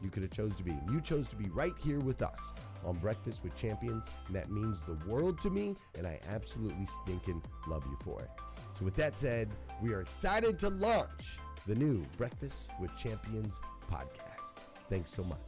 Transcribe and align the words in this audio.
you 0.00 0.10
could 0.10 0.22
have 0.22 0.32
chose 0.32 0.54
to 0.56 0.62
be. 0.62 0.76
You 0.90 1.00
chose 1.00 1.28
to 1.28 1.36
be 1.36 1.48
right 1.50 1.74
here 1.82 2.00
with 2.00 2.22
us 2.22 2.52
on 2.84 2.96
Breakfast 2.96 3.42
with 3.42 3.54
Champions, 3.56 4.04
and 4.26 4.36
that 4.36 4.50
means 4.50 4.80
the 4.82 4.98
world 5.08 5.40
to 5.42 5.50
me, 5.50 5.76
and 5.96 6.06
I 6.06 6.18
absolutely 6.28 6.86
stinking 7.02 7.42
love 7.66 7.84
you 7.86 7.96
for 8.02 8.20
it. 8.20 8.30
So 8.78 8.84
with 8.84 8.94
that 8.96 9.18
said, 9.18 9.50
we 9.82 9.92
are 9.92 10.00
excited 10.00 10.58
to 10.60 10.70
launch 10.70 11.38
the 11.66 11.74
new 11.74 12.04
Breakfast 12.16 12.70
with 12.80 12.96
Champions 12.96 13.60
podcast. 13.90 14.62
Thanks 14.88 15.12
so 15.12 15.22
much. 15.24 15.38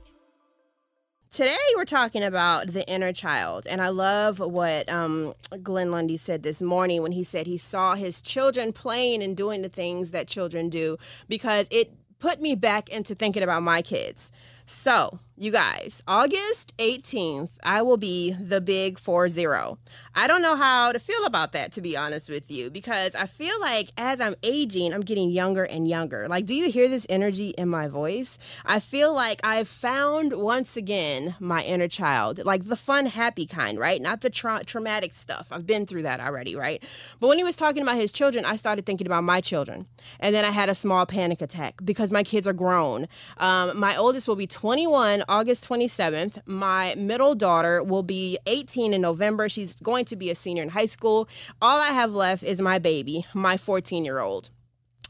Today, 1.31 1.57
we're 1.75 1.85
talking 1.85 2.23
about 2.23 2.69
the 2.69 2.89
inner 2.89 3.13
child. 3.13 3.67
And 3.69 3.83
I 3.83 3.89
love 3.89 4.39
what 4.39 4.89
um, 4.89 5.35
Glenn 5.65 5.91
Lundy 5.91 6.17
said 6.17 6.45
this 6.45 6.63
morning 6.63 7.03
when 7.03 7.11
he 7.11 7.25
said 7.25 7.49
he 7.49 7.59
saw 7.59 7.97
his 7.97 8.23
children 8.23 8.73
playing 8.73 9.21
and 9.21 9.37
doing 9.37 9.61
the 9.61 9.69
things 9.69 10.13
that 10.13 10.29
children 10.29 10.69
do 10.69 10.97
because 11.29 11.67
it 11.73 11.93
put 12.25 12.41
me 12.41 12.55
back 12.55 12.89
into 12.89 13.15
thinking 13.15 13.43
about 13.43 13.63
my 13.63 13.83
kids. 13.83 14.33
So, 14.67 15.19
you 15.37 15.51
guys, 15.51 16.03
August 16.07 16.77
18th, 16.79 17.51
I 17.65 17.83
will 17.83 17.97
be 17.97 18.33
the 18.33 18.61
big 18.61 18.99
4 18.99 19.29
0. 19.29 19.79
I 20.15 20.29
don't 20.29 20.43
know 20.43 20.55
how 20.55 20.93
to 20.93 21.01
feel 21.01 21.25
about 21.27 21.51
that, 21.53 21.73
to 21.73 21.81
be 21.81 21.97
honest 21.97 22.31
with 22.31 22.51
you, 22.53 22.71
because 22.71 23.17
I 23.17 23.27
feel 23.27 23.61
like 23.61 23.91
as 23.99 24.21
I'm 24.21 24.37
aging, 24.45 24.95
I'm 24.95 25.01
getting 25.01 25.31
younger 25.31 25.65
and 25.65 25.89
younger. 25.89 26.29
Like, 26.29 26.47
do 26.47 26.55
you 26.55 26.71
hear 26.71 26.89
this 26.89 27.05
energy 27.11 27.49
in 27.59 27.69
my 27.69 27.89
voice? 27.89 28.39
I 28.65 28.79
feel 28.79 29.13
like 29.13 29.41
I've 29.43 29.67
found 29.67 30.35
once 30.35 30.77
again 30.77 31.35
my 31.41 31.65
inner 31.65 31.89
child, 31.89 32.45
like 32.45 32.65
the 32.67 32.77
fun, 32.77 33.07
happy 33.07 33.45
kind, 33.45 33.77
right? 33.77 34.01
Not 34.01 34.21
the 34.21 34.31
tra- 34.31 34.63
traumatic 34.65 35.15
stuff. 35.15 35.49
I've 35.51 35.67
been 35.67 35.85
through 35.85 36.05
that 36.05 36.21
already, 36.21 36.55
right? 36.55 36.81
But 37.19 37.27
when 37.27 37.39
he 37.39 37.45
was 37.45 37.57
talking 37.57 37.83
about 37.83 37.97
his 37.97 38.13
children, 38.13 38.45
I 38.45 38.55
started 38.55 38.87
thinking 38.87 39.09
about 39.09 39.25
my 39.25 39.41
children. 39.41 39.87
And 40.21 40.33
then 40.33 40.45
I 40.45 40.53
had 40.53 40.69
a 40.69 40.77
small 40.77 41.07
panic 41.07 41.43
attack 41.43 41.81
because 41.85 42.13
my 42.13 42.23
kids 42.23 42.47
are 42.47 42.53
grown. 42.53 43.09
Um, 43.39 43.77
my 43.79 43.97
oldest 43.97 44.29
will 44.29 44.37
be 44.37 44.47
21 44.55 45.25
August 45.29 45.69
27th. 45.69 46.47
My 46.47 46.95
middle 46.97 47.35
daughter 47.35 47.83
will 47.83 48.05
be 48.05 48.39
18 48.47 48.95
in 48.95 49.01
November. 49.01 49.49
She's 49.49 49.75
going 49.75 50.05
to 50.05 50.15
be 50.15 50.31
a 50.31 50.37
senior 50.37 50.63
in 50.63 50.69
high 50.69 50.87
school. 50.87 51.29
All 51.61 51.81
I 51.81 51.89
have 51.89 52.13
left 52.13 52.45
is 52.45 52.61
my 52.61 52.79
baby, 52.79 53.27
my 53.35 53.57
14 53.57 54.05
year 54.05 54.21
old. 54.21 54.51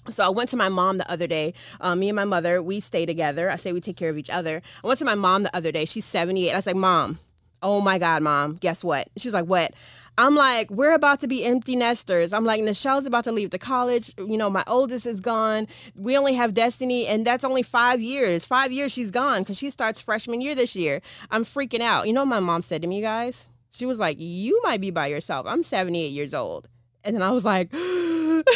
So 0.08 0.24
I 0.24 0.30
went 0.30 0.48
to 0.50 0.56
my 0.56 0.70
mom 0.70 0.96
the 0.96 1.10
other 1.10 1.26
day. 1.26 1.52
Um, 1.82 2.00
me 2.00 2.08
and 2.08 2.16
my 2.16 2.24
mother, 2.24 2.62
we 2.62 2.80
stay 2.80 3.04
together. 3.04 3.50
I 3.50 3.56
say 3.56 3.74
we 3.74 3.82
take 3.82 3.98
care 3.98 4.08
of 4.08 4.16
each 4.16 4.30
other. 4.30 4.62
I 4.82 4.86
went 4.86 4.98
to 5.00 5.04
my 5.04 5.14
mom 5.14 5.42
the 5.42 5.54
other 5.54 5.70
day. 5.70 5.84
She's 5.84 6.06
78. 6.06 6.50
I 6.50 6.56
was 6.56 6.66
like, 6.66 6.74
Mom, 6.74 7.18
oh 7.62 7.82
my 7.82 7.98
God, 7.98 8.22
Mom, 8.22 8.54
guess 8.54 8.82
what? 8.82 9.10
She 9.18 9.28
was 9.28 9.34
like, 9.34 9.44
What? 9.44 9.74
I'm 10.16 10.36
like, 10.36 10.70
we're 10.70 10.94
about 10.94 11.20
to 11.20 11.26
be 11.26 11.44
empty 11.44 11.74
nesters. 11.74 12.32
I'm 12.32 12.44
like, 12.44 12.62
Nichelle's 12.62 13.06
about 13.06 13.24
to 13.24 13.32
leave 13.32 13.50
to 13.50 13.58
college. 13.58 14.12
You 14.16 14.36
know, 14.36 14.48
my 14.48 14.62
oldest 14.68 15.06
is 15.06 15.20
gone. 15.20 15.66
We 15.96 16.16
only 16.16 16.34
have 16.34 16.54
Destiny, 16.54 17.06
and 17.06 17.26
that's 17.26 17.42
only 17.42 17.62
five 17.62 18.00
years. 18.00 18.46
Five 18.46 18.70
years 18.70 18.92
she's 18.92 19.10
gone 19.10 19.40
because 19.42 19.58
she 19.58 19.70
starts 19.70 20.00
freshman 20.00 20.40
year 20.40 20.54
this 20.54 20.76
year. 20.76 21.00
I'm 21.32 21.44
freaking 21.44 21.80
out. 21.80 22.06
You 22.06 22.12
know 22.12 22.24
my 22.24 22.38
mom 22.38 22.62
said 22.62 22.82
to 22.82 22.88
me, 22.88 23.00
guys? 23.00 23.48
She 23.72 23.86
was 23.86 23.98
like, 23.98 24.16
You 24.20 24.60
might 24.62 24.80
be 24.80 24.92
by 24.92 25.08
yourself. 25.08 25.46
I'm 25.48 25.64
78 25.64 26.08
years 26.12 26.32
old. 26.32 26.68
And 27.02 27.16
then 27.16 27.22
I 27.22 27.32
was 27.32 27.44
like, 27.44 27.68
it 27.72 28.46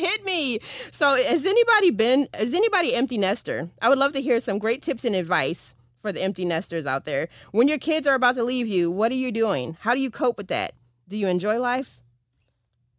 hit 0.00 0.24
me. 0.26 0.60
So 0.92 1.16
has 1.16 1.46
anybody 1.46 1.90
been, 1.90 2.28
is 2.38 2.54
anybody 2.54 2.94
empty 2.94 3.16
nester? 3.16 3.70
I 3.80 3.88
would 3.88 3.98
love 3.98 4.12
to 4.12 4.20
hear 4.20 4.38
some 4.38 4.58
great 4.58 4.82
tips 4.82 5.04
and 5.06 5.16
advice 5.16 5.74
for 6.02 6.12
the 6.12 6.22
empty 6.22 6.44
nesters 6.44 6.86
out 6.86 7.04
there. 7.04 7.28
When 7.52 7.68
your 7.68 7.78
kids 7.78 8.06
are 8.06 8.14
about 8.14 8.36
to 8.36 8.44
leave 8.44 8.66
you, 8.66 8.90
what 8.90 9.10
are 9.12 9.16
you 9.16 9.32
doing? 9.32 9.76
How 9.80 9.94
do 9.94 10.00
you 10.00 10.10
cope 10.10 10.36
with 10.36 10.48
that? 10.48 10.74
Do 11.08 11.16
you 11.16 11.28
enjoy 11.28 11.58
life? 11.58 12.00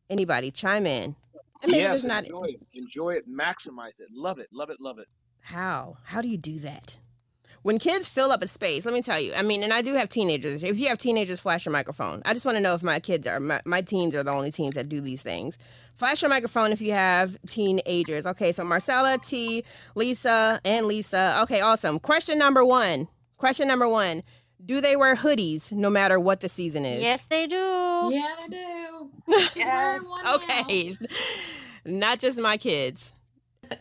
Anybody 0.09 0.51
chime 0.51 0.85
in? 0.85 1.15
And 1.61 1.71
maybe 1.71 1.83
yes, 1.83 2.03
not... 2.03 2.23
enjoy 2.23 2.45
it. 2.45 2.61
Enjoy 2.73 3.11
it. 3.11 3.29
Maximize 3.29 3.99
it. 3.99 4.07
Love 4.11 4.39
it. 4.39 4.47
Love 4.51 4.69
it. 4.69 4.81
Love 4.81 4.99
it. 4.99 5.07
How? 5.41 5.97
How 6.03 6.21
do 6.21 6.27
you 6.27 6.37
do 6.37 6.59
that? 6.59 6.97
When 7.63 7.77
kids 7.77 8.07
fill 8.07 8.31
up 8.31 8.43
a 8.43 8.47
space, 8.47 8.85
let 8.85 8.93
me 8.93 9.01
tell 9.01 9.19
you. 9.19 9.33
I 9.35 9.41
mean, 9.41 9.63
and 9.63 9.73
I 9.73 9.81
do 9.81 9.93
have 9.93 10.09
teenagers. 10.09 10.63
If 10.63 10.79
you 10.79 10.87
have 10.87 10.97
teenagers, 10.97 11.41
flash 11.41 11.65
your 11.65 11.73
microphone. 11.73 12.21
I 12.25 12.33
just 12.33 12.45
want 12.45 12.57
to 12.57 12.63
know 12.63 12.73
if 12.73 12.83
my 12.83 12.99
kids 12.99 13.27
are 13.27 13.39
my, 13.39 13.61
my 13.65 13.81
teens 13.81 14.15
are 14.15 14.23
the 14.23 14.31
only 14.31 14.51
teens 14.51 14.75
that 14.75 14.87
do 14.87 15.01
these 15.01 15.21
things. 15.21 15.57
Flash 15.97 16.21
your 16.21 16.29
microphone 16.29 16.71
if 16.71 16.79
you 16.79 16.93
have 16.93 17.37
teenagers. 17.45 18.25
Okay, 18.25 18.53
so 18.53 18.63
Marcella, 18.63 19.17
T, 19.17 19.65
Lisa, 19.95 20.61
and 20.63 20.85
Lisa. 20.85 21.39
Okay, 21.43 21.59
awesome. 21.59 21.99
Question 21.99 22.37
number 22.37 22.63
one. 22.63 23.07
Question 23.37 23.67
number 23.67 23.87
one. 23.87 24.23
Do 24.65 24.79
they 24.81 24.95
wear 24.95 25.15
hoodies 25.15 25.71
no 25.71 25.89
matter 25.89 26.19
what 26.19 26.39
the 26.39 26.49
season 26.49 26.85
is? 26.85 27.01
Yes, 27.01 27.25
they 27.25 27.47
do. 27.47 28.09
Yeah, 28.11 28.35
they 28.41 28.57
do. 28.57 29.09
yeah. 29.55 29.99
okay. 30.35 30.95
Not 31.85 32.19
just 32.19 32.39
my 32.39 32.57
kids. 32.57 33.13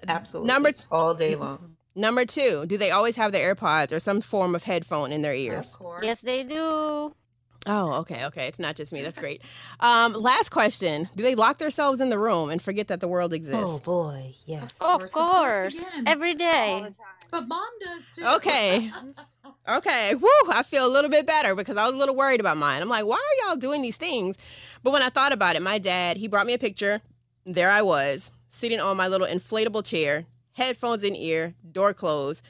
Absolutely. 0.06 0.48
Number 0.48 0.72
t- 0.72 0.84
all 0.90 1.14
day 1.14 1.34
long. 1.36 1.76
Number 1.98 2.24
two, 2.24 2.64
do 2.66 2.76
they 2.76 2.92
always 2.92 3.16
have 3.16 3.32
the 3.32 3.38
AirPods 3.38 3.92
or 3.92 3.98
some 3.98 4.20
form 4.20 4.54
of 4.54 4.62
headphone 4.62 5.10
in 5.10 5.22
their 5.22 5.34
ears? 5.34 5.74
Of 5.74 5.80
course. 5.80 6.04
Yes, 6.04 6.20
they 6.20 6.44
do. 6.44 7.12
Oh, 7.66 7.92
okay, 7.94 8.24
okay. 8.26 8.46
It's 8.46 8.60
not 8.60 8.76
just 8.76 8.92
me. 8.92 9.02
That's 9.02 9.18
great. 9.18 9.42
Um, 9.80 10.12
last 10.12 10.50
question: 10.50 11.08
Do 11.16 11.24
they 11.24 11.34
lock 11.34 11.58
themselves 11.58 12.00
in 12.00 12.08
the 12.08 12.18
room 12.18 12.50
and 12.50 12.62
forget 12.62 12.86
that 12.86 13.00
the 13.00 13.08
world 13.08 13.32
exists? 13.32 13.82
Oh 13.88 14.12
boy, 14.12 14.32
yes. 14.46 14.78
Of 14.80 15.00
course, 15.00 15.04
of 15.04 15.12
course. 15.12 15.90
every 16.06 16.34
day. 16.34 16.86
But 17.32 17.48
mom 17.48 17.68
does 17.84 18.06
too. 18.14 18.24
Okay, 18.36 18.90
okay. 19.76 20.14
Woo! 20.14 20.28
I 20.50 20.62
feel 20.62 20.86
a 20.86 20.92
little 20.92 21.10
bit 21.10 21.26
better 21.26 21.56
because 21.56 21.76
I 21.76 21.84
was 21.84 21.94
a 21.94 21.98
little 21.98 22.14
worried 22.14 22.40
about 22.40 22.56
mine. 22.58 22.80
I'm 22.80 22.88
like, 22.88 23.06
why 23.06 23.16
are 23.16 23.48
y'all 23.48 23.56
doing 23.56 23.82
these 23.82 23.96
things? 23.96 24.36
But 24.84 24.92
when 24.92 25.02
I 25.02 25.08
thought 25.08 25.32
about 25.32 25.56
it, 25.56 25.62
my 25.62 25.78
dad 25.78 26.16
he 26.16 26.28
brought 26.28 26.46
me 26.46 26.54
a 26.54 26.58
picture. 26.58 27.00
There 27.44 27.70
I 27.70 27.82
was 27.82 28.30
sitting 28.48 28.78
on 28.78 28.96
my 28.96 29.08
little 29.08 29.26
inflatable 29.26 29.84
chair, 29.84 30.24
headphones 30.58 31.02
in 31.02 31.16
ear, 31.16 31.54
door 31.72 31.94
closed 31.94 32.42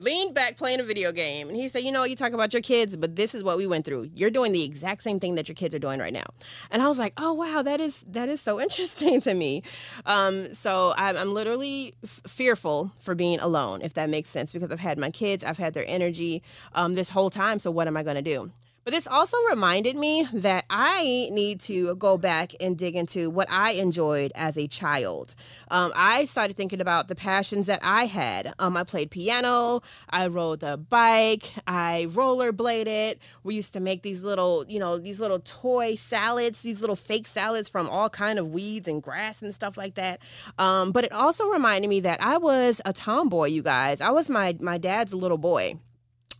leaned 0.00 0.34
back 0.34 0.56
playing 0.56 0.80
a 0.80 0.82
video 0.82 1.12
game. 1.12 1.48
And 1.48 1.56
he 1.56 1.68
said 1.68 1.82
you 1.82 1.92
know 1.92 2.04
you 2.04 2.16
talk 2.16 2.32
about 2.32 2.52
your 2.52 2.62
kids 2.62 2.96
but 2.96 3.16
this 3.16 3.34
is 3.34 3.44
what 3.44 3.56
we 3.56 3.66
went 3.66 3.84
through. 3.84 4.10
You're 4.14 4.30
doing 4.30 4.52
the 4.52 4.64
exact 4.64 5.02
same 5.02 5.20
thing 5.20 5.34
that 5.34 5.48
your 5.48 5.54
kids 5.54 5.74
are 5.74 5.78
doing 5.78 6.00
right 6.00 6.12
now. 6.12 6.24
And 6.70 6.82
i 6.82 6.88
was 6.88 6.98
like 6.98 7.12
oh 7.18 7.34
wow 7.34 7.62
that 7.62 7.80
is 7.80 8.04
that 8.08 8.28
is 8.28 8.40
so 8.40 8.60
interesting 8.66 9.20
to 9.22 9.34
me. 9.34 9.62
Um, 10.06 10.54
so 10.54 10.94
i'm, 10.96 11.16
I'm 11.16 11.34
literally 11.34 11.94
f- 12.02 12.20
fearful 12.26 12.92
for 13.00 13.14
being 13.14 13.38
alone 13.40 13.82
if 13.82 13.94
that 13.94 14.08
makes 14.08 14.28
sense 14.28 14.52
because 14.52 14.70
i've 14.70 14.80
had 14.80 14.98
my 14.98 15.10
kids 15.10 15.44
i've 15.44 15.58
had 15.58 15.74
their 15.74 15.84
energy 15.86 16.42
um, 16.74 16.94
this 16.94 17.10
whole 17.10 17.30
time. 17.30 17.58
So 17.58 17.70
what 17.70 17.86
am 17.86 17.96
i 17.96 18.02
going 18.02 18.16
to 18.16 18.22
do 18.22 18.50
but 18.84 18.92
this 18.92 19.06
also 19.06 19.36
reminded 19.48 19.96
me 19.96 20.26
that 20.32 20.64
I 20.70 21.28
need 21.32 21.60
to 21.62 21.94
go 21.96 22.16
back 22.16 22.52
and 22.60 22.76
dig 22.78 22.96
into 22.96 23.30
what 23.30 23.46
I 23.50 23.72
enjoyed 23.72 24.32
as 24.34 24.56
a 24.56 24.66
child. 24.66 25.34
Um, 25.70 25.92
I 25.94 26.24
started 26.24 26.56
thinking 26.56 26.80
about 26.80 27.08
the 27.08 27.14
passions 27.14 27.66
that 27.66 27.80
I 27.82 28.06
had. 28.06 28.54
Um, 28.58 28.76
I 28.76 28.84
played 28.84 29.10
piano, 29.10 29.82
I 30.08 30.26
rode 30.28 30.60
the 30.60 30.78
bike, 30.78 31.52
I 31.66 32.06
rollerbladed. 32.10 33.16
We 33.44 33.54
used 33.54 33.72
to 33.74 33.80
make 33.80 34.02
these 34.02 34.24
little, 34.24 34.64
you 34.68 34.78
know, 34.78 34.98
these 34.98 35.20
little 35.20 35.40
toy 35.40 35.96
salads, 35.96 36.62
these 36.62 36.80
little 36.80 36.96
fake 36.96 37.26
salads 37.26 37.68
from 37.68 37.88
all 37.88 38.08
kind 38.08 38.38
of 38.38 38.48
weeds 38.48 38.88
and 38.88 39.02
grass 39.02 39.42
and 39.42 39.54
stuff 39.54 39.76
like 39.76 39.94
that. 39.94 40.20
Um, 40.58 40.92
but 40.92 41.04
it 41.04 41.12
also 41.12 41.48
reminded 41.48 41.88
me 41.88 42.00
that 42.00 42.22
I 42.22 42.38
was 42.38 42.80
a 42.84 42.92
tomboy, 42.92 43.48
you 43.48 43.62
guys. 43.62 44.00
I 44.00 44.10
was 44.10 44.30
my 44.30 44.56
my 44.60 44.78
dad's 44.78 45.12
little 45.14 45.38
boy. 45.38 45.78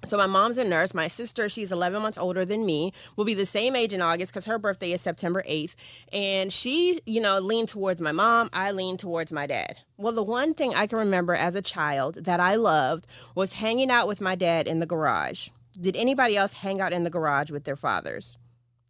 So 0.05 0.17
my 0.17 0.26
mom's 0.26 0.56
a 0.56 0.64
nurse. 0.64 0.94
My 0.94 1.08
sister, 1.08 1.49
she's 1.49 1.73
11 1.73 2.00
months 2.00 2.17
older 2.17 2.44
than 2.44 2.64
me, 2.64 2.93
will 3.17 3.26
be 3.26 3.35
the 3.35 3.44
same 3.44 3.76
age 3.76 3.93
in 3.93 4.00
August 4.00 4.32
because 4.32 4.47
her 4.47 4.58
birthday 4.58 4.93
is 4.93 5.02
September 5.02 5.43
8th. 5.47 5.75
And 6.12 6.52
she, 6.52 7.00
you 7.05 7.20
know, 7.20 7.38
leaned 7.38 7.69
towards 7.69 8.00
my 8.00 8.12
mom. 8.12 8.49
I 8.52 8.70
leaned 8.70 8.99
towards 8.99 9.32
my 9.32 9.47
dad. 9.47 9.76
Well, 9.99 10.12
the 10.12 10.23
one 10.23 10.55
thing 10.55 10.75
I 10.75 10.87
can 10.87 10.99
remember 10.99 11.35
as 11.35 11.55
a 11.55 11.62
child 11.62 12.25
that 12.25 12.41
I 12.41 12.55
loved 12.55 13.06
was 13.35 13.52
hanging 13.52 13.91
out 13.91 14.08
with 14.08 14.23
my 14.23 14.35
dad 14.35 14.67
in 14.67 14.81
the 14.81 14.87
garage. 14.87 15.49
Did 15.79 15.97
anybody 15.97 16.37
else 16.37 16.55
hang 16.55 16.81
out 16.81 16.94
in 16.94 17.05
the 17.05 17.11
garage 17.11 17.50
with 17.50 17.64
their 17.64 17.76
fathers 17.76 18.38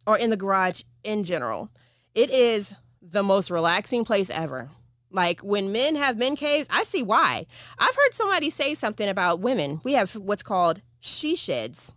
or 0.07 0.17
in 0.17 0.29
the 0.29 0.37
garage 0.37 0.83
in 1.03 1.25
general? 1.25 1.69
It 2.15 2.31
is 2.31 2.73
the 3.01 3.23
most 3.23 3.51
relaxing 3.51 4.05
place 4.05 4.29
ever. 4.29 4.69
Like 5.11 5.41
when 5.41 5.73
men 5.73 5.95
have 5.97 6.17
men 6.17 6.37
caves, 6.37 6.67
I 6.71 6.83
see 6.83 7.03
why. 7.03 7.45
I've 7.77 7.95
heard 7.95 8.13
somebody 8.13 8.49
say 8.49 8.75
something 8.75 9.09
about 9.09 9.41
women. 9.41 9.81
We 9.83 9.93
have 9.93 10.15
what's 10.15 10.43
called 10.43 10.81
she 11.01 11.35
sheds. 11.35 11.93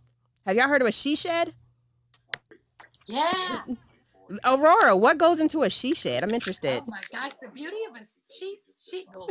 Have 0.47 0.57
y'all 0.57 0.69
heard 0.69 0.83
of 0.83 0.89
a 0.89 0.93
she 0.93 1.15
shed? 1.15 1.55
Yeah. 3.07 3.63
Aurora, 4.45 4.97
what 4.97 5.19
goes 5.19 5.39
into 5.39 5.63
a 5.63 5.71
she 5.71 5.95
shed? 5.95 6.23
I'm 6.23 6.33
interested. 6.33 6.83
Oh 6.83 6.87
my 6.89 7.01
gosh, 7.13 7.33
the 7.41 7.49
beauty 7.49 7.77
of 7.89 7.97
a 7.97 8.05
she 8.39 8.57
she 8.81 9.07
oh, 9.17 9.29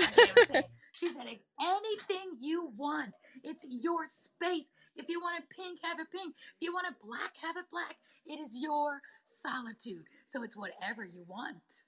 she 0.94 1.08
said 1.08 1.26
anything 1.60 2.38
you 2.40 2.72
want. 2.78 3.18
It's 3.44 3.66
your 3.70 4.06
space. 4.06 4.70
If 4.96 5.10
you 5.10 5.20
want 5.20 5.40
it 5.40 5.46
pink, 5.50 5.80
have 5.84 6.00
it 6.00 6.08
pink. 6.12 6.36
If 6.36 6.68
you 6.68 6.74
want 6.74 6.88
it 6.88 6.94
black, 7.04 7.34
have 7.42 7.58
it 7.58 7.66
black. 7.72 7.96
It 8.26 8.40
is 8.40 8.58
your 8.60 9.02
solitude. 9.26 10.06
So 10.28 10.44
it's 10.44 10.56
whatever 10.56 11.04
you 11.04 11.26
want. 11.28 11.84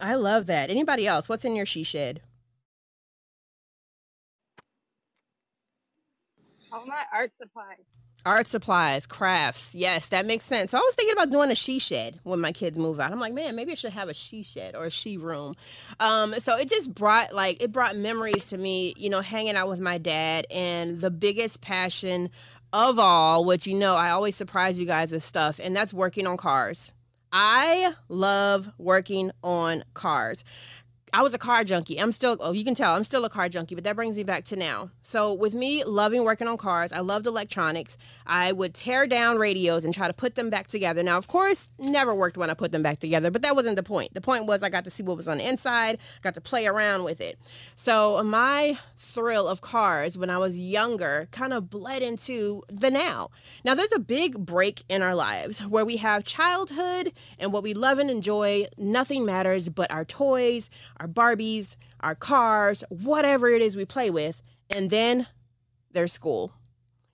I 0.00 0.16
love 0.16 0.46
that. 0.46 0.70
Anybody 0.70 1.06
else? 1.06 1.28
What's 1.28 1.44
in 1.44 1.54
your 1.54 1.66
she 1.66 1.84
shed? 1.84 2.20
All 6.72 6.86
my 6.86 7.04
art 7.12 7.32
supplies. 7.40 7.78
Art 8.24 8.46
supplies, 8.46 9.04
crafts. 9.04 9.74
Yes, 9.74 10.06
that 10.10 10.26
makes 10.26 10.44
sense. 10.44 10.70
So 10.70 10.78
I 10.78 10.80
was 10.80 10.94
thinking 10.94 11.12
about 11.12 11.30
doing 11.30 11.50
a 11.50 11.56
she 11.56 11.80
shed 11.80 12.20
when 12.22 12.40
my 12.40 12.52
kids 12.52 12.78
move 12.78 13.00
out. 13.00 13.10
I'm 13.10 13.18
like, 13.18 13.34
man, 13.34 13.56
maybe 13.56 13.72
I 13.72 13.74
should 13.74 13.92
have 13.92 14.08
a 14.08 14.14
she 14.14 14.44
shed 14.44 14.76
or 14.76 14.84
a 14.84 14.90
she 14.90 15.16
room. 15.16 15.56
Um, 15.98 16.34
so 16.38 16.56
it 16.56 16.68
just 16.68 16.94
brought 16.94 17.34
like 17.34 17.60
it 17.60 17.72
brought 17.72 17.96
memories 17.96 18.48
to 18.50 18.58
me, 18.58 18.94
you 18.96 19.10
know, 19.10 19.20
hanging 19.20 19.56
out 19.56 19.68
with 19.68 19.80
my 19.80 19.98
dad 19.98 20.46
and 20.52 21.00
the 21.00 21.10
biggest 21.10 21.62
passion 21.62 22.30
of 22.72 22.98
all, 22.98 23.44
which 23.44 23.66
you 23.66 23.76
know, 23.76 23.96
I 23.96 24.10
always 24.10 24.36
surprise 24.36 24.78
you 24.78 24.86
guys 24.86 25.10
with 25.10 25.24
stuff, 25.24 25.58
and 25.62 25.74
that's 25.74 25.92
working 25.92 26.26
on 26.28 26.36
cars. 26.36 26.92
I 27.32 27.92
love 28.08 28.70
working 28.78 29.32
on 29.42 29.84
cars. 29.94 30.44
I 31.14 31.20
was 31.20 31.34
a 31.34 31.38
car 31.38 31.62
junkie. 31.62 32.00
I'm 32.00 32.10
still, 32.10 32.38
oh, 32.40 32.52
you 32.52 32.64
can 32.64 32.74
tell 32.74 32.94
I'm 32.94 33.04
still 33.04 33.26
a 33.26 33.30
car 33.30 33.46
junkie, 33.50 33.74
but 33.74 33.84
that 33.84 33.96
brings 33.96 34.16
me 34.16 34.22
back 34.22 34.44
to 34.46 34.56
now. 34.56 34.88
So, 35.02 35.34
with 35.34 35.52
me 35.52 35.84
loving 35.84 36.24
working 36.24 36.48
on 36.48 36.56
cars, 36.56 36.90
I 36.90 37.00
loved 37.00 37.26
electronics. 37.26 37.98
I 38.26 38.52
would 38.52 38.72
tear 38.72 39.06
down 39.06 39.36
radios 39.36 39.84
and 39.84 39.92
try 39.92 40.06
to 40.06 40.14
put 40.14 40.36
them 40.36 40.48
back 40.48 40.68
together. 40.68 41.02
Now, 41.02 41.18
of 41.18 41.28
course, 41.28 41.68
never 41.78 42.14
worked 42.14 42.38
when 42.38 42.48
I 42.48 42.54
put 42.54 42.72
them 42.72 42.82
back 42.82 42.98
together, 42.98 43.30
but 43.30 43.42
that 43.42 43.54
wasn't 43.54 43.76
the 43.76 43.82
point. 43.82 44.14
The 44.14 44.22
point 44.22 44.46
was 44.46 44.62
I 44.62 44.70
got 44.70 44.84
to 44.84 44.90
see 44.90 45.02
what 45.02 45.18
was 45.18 45.28
on 45.28 45.36
the 45.36 45.46
inside, 45.46 45.98
got 46.22 46.32
to 46.34 46.40
play 46.40 46.66
around 46.66 47.04
with 47.04 47.20
it. 47.20 47.38
So, 47.76 48.22
my 48.24 48.78
thrill 49.02 49.48
of 49.48 49.60
cars 49.60 50.16
when 50.16 50.30
I 50.30 50.38
was 50.38 50.58
younger 50.58 51.28
kind 51.32 51.52
of 51.52 51.68
bled 51.68 52.02
into 52.02 52.62
the 52.68 52.90
now. 52.90 53.30
Now, 53.64 53.74
there's 53.74 53.92
a 53.92 53.98
big 53.98 54.46
break 54.46 54.84
in 54.88 55.02
our 55.02 55.14
lives 55.14 55.58
where 55.60 55.84
we 55.84 55.96
have 55.96 56.24
childhood 56.24 57.12
and 57.38 57.52
what 57.52 57.62
we 57.62 57.74
love 57.74 57.98
and 57.98 58.08
enjoy. 58.08 58.66
Nothing 58.78 59.26
matters 59.26 59.68
but 59.68 59.90
our 59.90 60.04
toys, 60.04 60.70
our 60.98 61.08
Barbies, 61.08 61.76
our 62.00 62.14
cars, 62.14 62.84
whatever 62.88 63.48
it 63.48 63.60
is 63.60 63.76
we 63.76 63.84
play 63.84 64.10
with. 64.10 64.40
And 64.70 64.88
then 64.90 65.26
there's 65.90 66.12
school. 66.12 66.52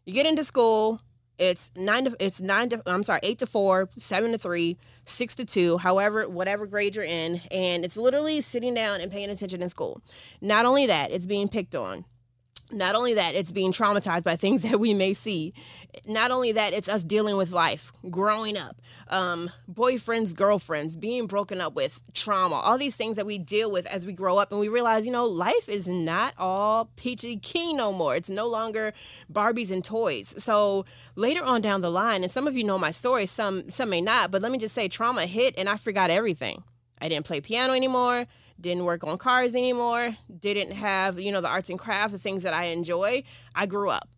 You 0.05 0.13
get 0.13 0.27
into 0.27 0.45
school, 0.45 1.01
it's 1.39 1.71
nine 1.77 2.05
to 2.05 2.17
it's 2.21 2.41
nine 2.41 2.69
to 2.71 2.83
I'm 2.87 3.03
sorry, 3.03 3.21
eight 3.23 3.39
to 3.39 3.47
four, 3.47 3.89
seven 3.97 4.33
to 4.33 4.39
three, 4.39 4.77
six 5.05 5.35
to 5.37 5.45
two, 5.45 5.79
however, 5.79 6.29
whatever 6.29 6.67
grade 6.67 6.97
you're 6.97 7.05
in, 7.05 7.41
and 7.51 7.85
it's 7.85 7.97
literally 7.97 8.41
sitting 8.41 8.75
down 8.75 9.01
and 9.01 9.11
paying 9.11 9.31
attention 9.31 9.63
in 9.63 9.69
school. 9.69 10.01
Not 10.41 10.67
only 10.67 10.87
that, 10.87 11.11
it's 11.11 11.27
being 11.27 11.49
picked 11.49 11.75
on. 11.75 12.05
Not 12.71 12.95
only 12.95 13.15
that 13.15 13.35
it's 13.35 13.53
being 13.53 13.73
traumatized 13.73 14.25
by 14.25 14.37
things 14.37 14.63
that 14.69 14.79
we 14.81 14.95
may 14.95 15.15
see 15.15 15.53
not 16.07 16.31
only 16.31 16.53
that 16.53 16.73
it's 16.73 16.89
us 16.89 17.05
dealing 17.05 17.37
with 17.37 17.51
life 17.51 17.93
growing 18.11 18.57
up 18.57 18.81
um, 19.09 19.51
boyfriends 19.73 20.35
girlfriends 20.35 20.97
being 20.97 21.27
broken 21.27 21.61
up 21.61 21.75
with 21.75 22.01
trauma 22.13 22.57
all 22.57 22.77
these 22.77 22.97
things 22.97 23.17
that 23.17 23.27
we 23.27 23.39
deal 23.39 23.71
with 23.71 23.87
as 23.87 24.05
we 24.05 24.13
grow 24.13 24.37
up 24.39 24.53
and 24.53 24.61
we 24.61 24.69
realize 24.69 25.07
you 25.07 25.13
know 25.13 25.25
life 25.25 25.69
is 25.69 25.89
not 25.89 26.35
all 26.39 26.91
peachy 26.97 27.37
keen 27.39 27.77
no 27.77 27.93
more. 27.93 28.17
It's 28.17 28.31
no 28.31 28.47
longer 28.47 28.93
barbies 29.33 29.71
and 29.71 29.85
toys. 29.85 30.35
So 30.39 30.85
later 31.17 31.43
on 31.45 31.61
down 31.61 31.81
the 31.81 31.91
line 31.91 32.23
and 32.23 32.31
some 32.31 32.47
of 32.47 32.57
you 32.57 32.65
know 32.65 32.79
my 32.79 32.91
story 32.91 33.27
some 33.27 33.71
some 33.71 33.91
may 33.91 34.01
not 34.01 34.31
but 34.31 34.43
let 34.43 34.53
me 34.53 34.59
just 34.59 34.75
say 34.75 34.89
trauma 34.89 35.27
hit 35.27 35.59
and 35.59 35.69
i 35.69 35.77
forgot 35.77 36.11
everything. 36.11 36.63
I 37.01 37.09
didn't 37.09 37.27
play 37.27 37.41
piano 37.41 37.73
anymore 37.75 38.27
didn't 38.61 38.85
work 38.85 39.05
on 39.05 39.19
cars 39.19 39.55
anymore, 39.55 40.17
didn't 40.41 40.73
have, 40.73 41.21
you 41.21 41.33
know, 41.33 41.41
the 41.41 41.49
arts 41.49 41.71
and 41.71 41.79
craft, 41.79 42.13
the 42.13 42.19
things 42.19 42.43
that 42.43 42.55
I 42.55 42.65
enjoy, 42.65 43.23
I 43.55 43.67
grew 43.67 43.91
up 43.91 44.09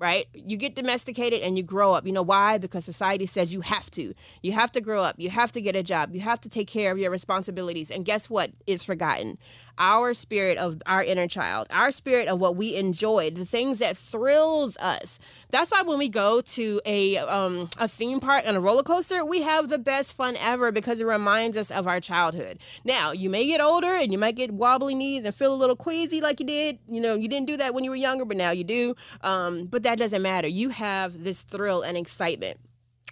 right? 0.00 0.26
You 0.32 0.56
get 0.56 0.74
domesticated 0.74 1.42
and 1.42 1.58
you 1.58 1.62
grow 1.62 1.92
up. 1.92 2.06
You 2.06 2.12
know 2.12 2.22
why? 2.22 2.56
Because 2.56 2.86
society 2.86 3.26
says 3.26 3.52
you 3.52 3.60
have 3.60 3.90
to. 3.92 4.14
You 4.42 4.52
have 4.52 4.72
to 4.72 4.80
grow 4.80 5.02
up. 5.02 5.16
You 5.18 5.28
have 5.28 5.52
to 5.52 5.60
get 5.60 5.76
a 5.76 5.82
job. 5.82 6.14
You 6.14 6.20
have 6.22 6.40
to 6.40 6.48
take 6.48 6.68
care 6.68 6.90
of 6.90 6.98
your 6.98 7.10
responsibilities. 7.10 7.90
And 7.90 8.04
guess 8.04 8.30
what? 8.30 8.50
It's 8.66 8.82
forgotten? 8.82 9.38
Our 9.80 10.12
spirit 10.12 10.58
of 10.58 10.82
our 10.84 11.02
inner 11.02 11.26
child, 11.26 11.66
our 11.70 11.90
spirit 11.90 12.28
of 12.28 12.38
what 12.38 12.54
we 12.54 12.76
enjoy, 12.76 13.30
the 13.30 13.46
things 13.46 13.78
that 13.78 13.96
thrills 13.96 14.76
us. 14.76 15.18
That's 15.50 15.70
why 15.70 15.80
when 15.82 15.98
we 15.98 16.10
go 16.10 16.42
to 16.42 16.80
a 16.84 17.16
um, 17.16 17.70
a 17.78 17.88
theme 17.88 18.20
park 18.20 18.44
and 18.46 18.58
a 18.58 18.60
roller 18.60 18.82
coaster, 18.82 19.24
we 19.24 19.40
have 19.40 19.70
the 19.70 19.78
best 19.78 20.12
fun 20.12 20.36
ever 20.36 20.70
because 20.70 21.00
it 21.00 21.06
reminds 21.06 21.56
us 21.56 21.70
of 21.70 21.88
our 21.88 21.98
childhood. 21.98 22.58
Now, 22.84 23.12
you 23.12 23.30
may 23.30 23.46
get 23.46 23.62
older 23.62 23.88
and 23.88 24.12
you 24.12 24.18
might 24.18 24.36
get 24.36 24.52
wobbly 24.52 24.94
knees 24.94 25.24
and 25.24 25.34
feel 25.34 25.54
a 25.54 25.56
little 25.56 25.76
queasy 25.76 26.20
like 26.20 26.40
you 26.40 26.46
did. 26.46 26.78
You 26.86 27.00
know, 27.00 27.14
you 27.14 27.26
didn't 27.26 27.46
do 27.46 27.56
that 27.56 27.72
when 27.72 27.82
you 27.82 27.90
were 27.90 27.96
younger, 27.96 28.26
but 28.26 28.36
now 28.36 28.50
you 28.50 28.64
do. 28.64 28.94
Um, 29.22 29.64
but 29.64 29.82
that 29.84 29.98
doesn't 29.98 30.20
matter. 30.22 30.46
You 30.46 30.68
have 30.68 31.24
this 31.24 31.42
thrill 31.42 31.80
and 31.80 31.96
excitement 31.96 32.58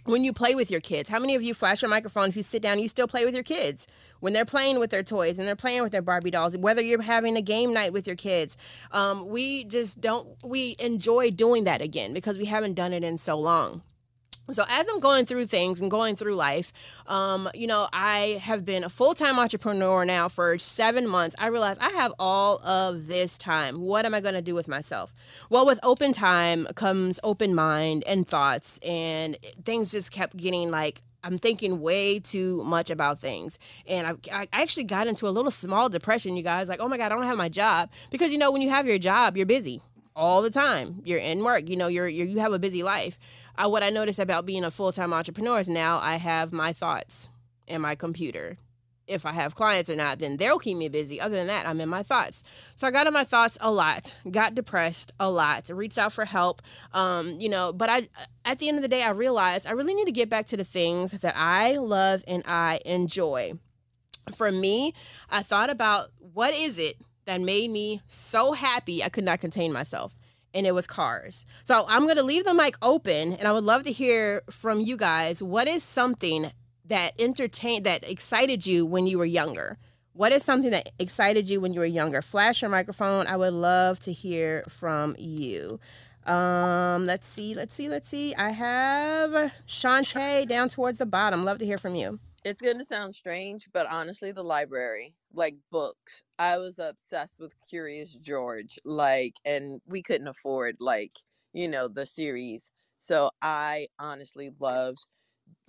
when 0.05 0.25
you 0.25 0.33
play 0.33 0.55
with 0.55 0.71
your 0.71 0.81
kids. 0.81 1.09
How 1.09 1.19
many 1.19 1.35
of 1.35 1.43
you 1.43 1.55
flash 1.55 1.83
your 1.83 1.91
microphone 1.91 2.29
if 2.29 2.37
you 2.37 2.43
sit 2.43 2.63
down, 2.63 2.79
you 2.79 2.89
still 2.89 3.07
play 3.07 3.25
with 3.25 3.35
your 3.35 3.43
kids? 3.43 3.87
When 4.21 4.33
they're 4.33 4.45
playing 4.45 4.79
with 4.79 4.91
their 4.91 5.03
toys, 5.03 5.37
when 5.37 5.47
they're 5.47 5.57
playing 5.57 5.83
with 5.83 5.93
their 5.93 6.03
Barbie 6.03 6.31
dolls, 6.31 6.57
whether 6.57 6.83
you're 6.83 7.03
having 7.03 7.37
a 7.37 7.43
game 7.43 7.73
night 7.73 7.93
with 7.93 8.07
your 8.07 8.17
kids, 8.17 8.57
um, 8.93 9.29
we 9.29 9.65
just 9.65 10.01
don't, 10.01 10.29
we 10.45 10.77
enjoy 10.79 11.31
doing 11.31 11.65
that 11.65 11.81
again 11.81 12.13
because 12.13 12.39
we 12.39 12.45
haven't 12.45 12.75
done 12.75 12.93
it 12.93 13.05
in 13.05 13.19
so 13.19 13.39
long. 13.39 13.83
So 14.51 14.65
as 14.67 14.89
I'm 14.89 14.99
going 14.99 15.27
through 15.27 15.45
things 15.45 15.79
and 15.79 15.91
going 15.91 16.17
through 16.17 16.35
life, 16.35 16.73
um, 17.07 17.51
you 17.53 17.67
know, 17.67 17.87
I 17.93 18.41
have 18.43 18.65
been 18.65 18.83
a 18.83 18.89
full-time 18.89 19.39
entrepreneur 19.39 20.07
now 20.07 20.29
for 20.31 20.57
seven 20.57 21.07
months. 21.07 21.35
I 21.39 21.49
realized 21.49 21.81
I 21.83 21.91
have 21.91 22.15
all 22.19 22.57
of 22.65 23.09
this 23.09 23.37
time. 23.37 23.79
What 23.79 24.07
am 24.07 24.15
I 24.15 24.23
going 24.23 24.35
to 24.35 24.41
do 24.41 24.55
with 24.55 24.67
myself? 24.67 25.13
Well, 25.51 25.67
with 25.67 25.79
open 25.83 26.15
time 26.15 26.67
comes 26.77 27.21
open 27.23 27.55
mind 27.55 28.05
and 28.07 28.27
thoughts, 28.27 28.79
and 28.79 29.37
things 29.65 29.91
just 29.91 30.13
kept 30.13 30.35
getting 30.35 30.71
like 30.71 31.03
I'm 31.29 31.39
thinking 31.39 31.81
way 31.81 32.19
too 32.19 32.63
much 32.65 32.91
about 32.91 33.21
things. 33.21 33.59
And 33.87 34.07
I, 34.07 34.15
I 34.33 34.49
actually 34.53 34.85
got 34.85 35.07
into 35.07 35.29
a 35.29 35.31
little 35.31 35.51
small 35.51 35.89
depression, 35.89 36.37
you 36.37 36.43
guys. 36.43 36.69
Like, 36.69 36.81
oh 36.81 36.89
my 36.89 36.97
God, 36.97 37.13
I 37.13 37.15
don't 37.15 37.25
have 37.25 37.37
my 37.37 37.49
job. 37.49 37.91
Because, 38.11 38.33
you 38.33 38.39
know, 38.39 38.51
when 38.51 38.63
you 38.63 38.71
have 38.71 38.87
your 38.87 38.99
job, 38.99 39.37
you're 39.37 39.47
busy 39.47 39.83
all 40.17 40.43
the 40.43 40.51
time. 40.51 41.03
You're 41.05 41.19
in 41.19 41.45
work, 41.45 41.69
you 41.69 41.77
know, 41.77 41.87
you're, 41.87 42.09
you're 42.09 42.27
you 42.27 42.39
have 42.41 42.53
a 42.53 42.59
busy 42.59 42.83
life 42.83 43.19
uh, 43.59 43.69
what 43.69 43.83
I 43.83 43.91
noticed 43.91 44.19
about 44.19 44.47
being 44.47 44.65
a 44.65 44.71
full 44.71 44.93
time 44.93 45.13
entrepreneur 45.13 45.59
is 45.59 45.69
now 45.69 45.99
I 45.99 46.17
have 46.17 46.53
my 46.53 46.73
thoughts 46.73 47.29
in 47.67 47.81
my 47.81 47.95
computer. 47.95 48.57
If 49.09 49.25
I 49.25 49.33
have 49.33 49.55
clients 49.55 49.89
or 49.89 49.97
not, 49.97 50.19
then 50.19 50.37
they'll 50.37 50.59
keep 50.59 50.77
me 50.77 50.89
busy. 50.89 51.21
Other 51.21 51.37
than 51.37 51.47
that, 51.47 51.67
I'm 51.67 51.81
in 51.81 51.89
my 51.89 52.03
thoughts. 52.03 52.45
So 52.77 52.87
I 52.87 52.91
got 52.91 53.07
in 53.07 53.13
my 53.13 53.25
thoughts 53.25 53.57
a 53.61 53.71
lot, 53.71 54.15
got 54.31 54.55
depressed 54.55 55.13
a 55.19 55.31
lot, 55.31 55.71
reached 55.71 55.99
out 55.99 56.13
for 56.13 56.25
help. 56.25 56.63
Um, 56.93 57.41
you 57.41 57.49
know, 57.49 57.73
but 57.73 57.89
I 57.89 58.09
at 58.45 58.59
the 58.59 58.69
end 58.69 58.77
of 58.77 58.83
the 58.83 58.89
day, 58.89 59.03
I 59.03 59.11
realized 59.11 59.67
I 59.67 59.73
really 59.73 59.95
need 59.95 60.07
to 60.07 60.13
get 60.13 60.29
back 60.29 60.47
to 60.49 60.57
the 60.57 60.65
things 60.65 61.13
that 61.13 61.35
I 61.37 61.77
love 61.77 62.23
and 62.29 62.43
I 62.47 62.81
enjoy. 62.85 63.55
For 64.35 64.53
me, 64.53 64.95
I 65.31 65.43
thought 65.43 65.71
about 65.71 66.09
what 66.19 66.53
is 66.55 66.79
it 66.79 66.97
that 67.25 67.41
made 67.41 67.71
me 67.71 68.03
so 68.07 68.53
happy 68.53 69.03
I 69.03 69.09
could 69.09 69.25
not 69.25 69.41
contain 69.41 69.73
myself 69.73 70.15
and 70.55 70.67
it 70.67 70.73
was 70.73 70.87
cars. 70.87 71.47
So 71.65 71.85
I'm 71.89 72.05
going 72.05 72.17
to 72.17 72.23
leave 72.23 72.45
the 72.45 72.55
mic 72.55 72.77
open 72.83 73.35
and 73.35 73.47
I 73.47 73.53
would 73.53 73.65
love 73.65 73.85
to 73.85 73.93
hear 73.93 74.43
from 74.51 74.81
you 74.81 74.97
guys 74.97 75.43
what 75.43 75.69
is 75.69 75.83
something 75.83 76.51
that 76.89 77.13
entertained 77.19 77.87
that 77.87 78.09
excited 78.09 78.67
you 78.67 78.85
when 78.85 79.07
you 79.07 79.19
were 79.19 79.25
younger? 79.25 79.79
What 80.13 80.33
is 80.33 80.43
something 80.43 80.73
that 80.73 80.91
excited 80.99 81.49
you 81.49 81.61
when 81.61 81.73
you 81.73 81.81
were 81.81 81.87
younger? 81.87 82.23
Flash 82.23 82.63
your 82.63 82.71
microphone. 82.71 83.27
I 83.27 83.37
would 83.37 83.53
love 83.53 84.01
to 84.01 84.13
hear 84.13 84.65
from 84.69 85.15
you. 85.19 85.79
Um, 86.27 87.07
let's 87.07 87.27
see, 87.27 87.55
let's 87.55 87.73
see, 87.73 87.89
let's 87.89 88.09
see. 88.09 88.35
I 88.35 88.51
have 88.51 89.53
Shantae 89.67 90.47
down 90.47 90.69
towards 90.69 90.99
the 90.99 91.07
bottom. 91.07 91.45
Love 91.45 91.59
to 91.59 91.67
hear 91.67 91.79
from 91.79 91.95
you. 91.95 92.19
It's 92.45 92.61
going 92.61 92.79
to 92.79 92.85
sound 92.85 93.15
strange, 93.15 93.69
but 93.73 93.87
honestly, 93.91 94.33
the 94.33 94.43
library, 94.43 95.15
like 95.33 95.57
books. 95.71 96.23
I 96.39 96.59
was 96.59 96.79
obsessed 96.79 97.41
with 97.41 97.55
Curious 97.69 98.15
George, 98.15 98.79
like, 98.85 99.35
and 99.45 99.81
we 99.87 100.03
couldn't 100.03 100.29
afford, 100.29 100.77
like, 100.81 101.13
you 101.53 101.69
know, 101.69 101.89
the 101.89 102.07
series. 102.07 102.71
So 102.97 103.31
I 103.43 103.87
honestly 103.99 104.51
loved, 104.61 104.99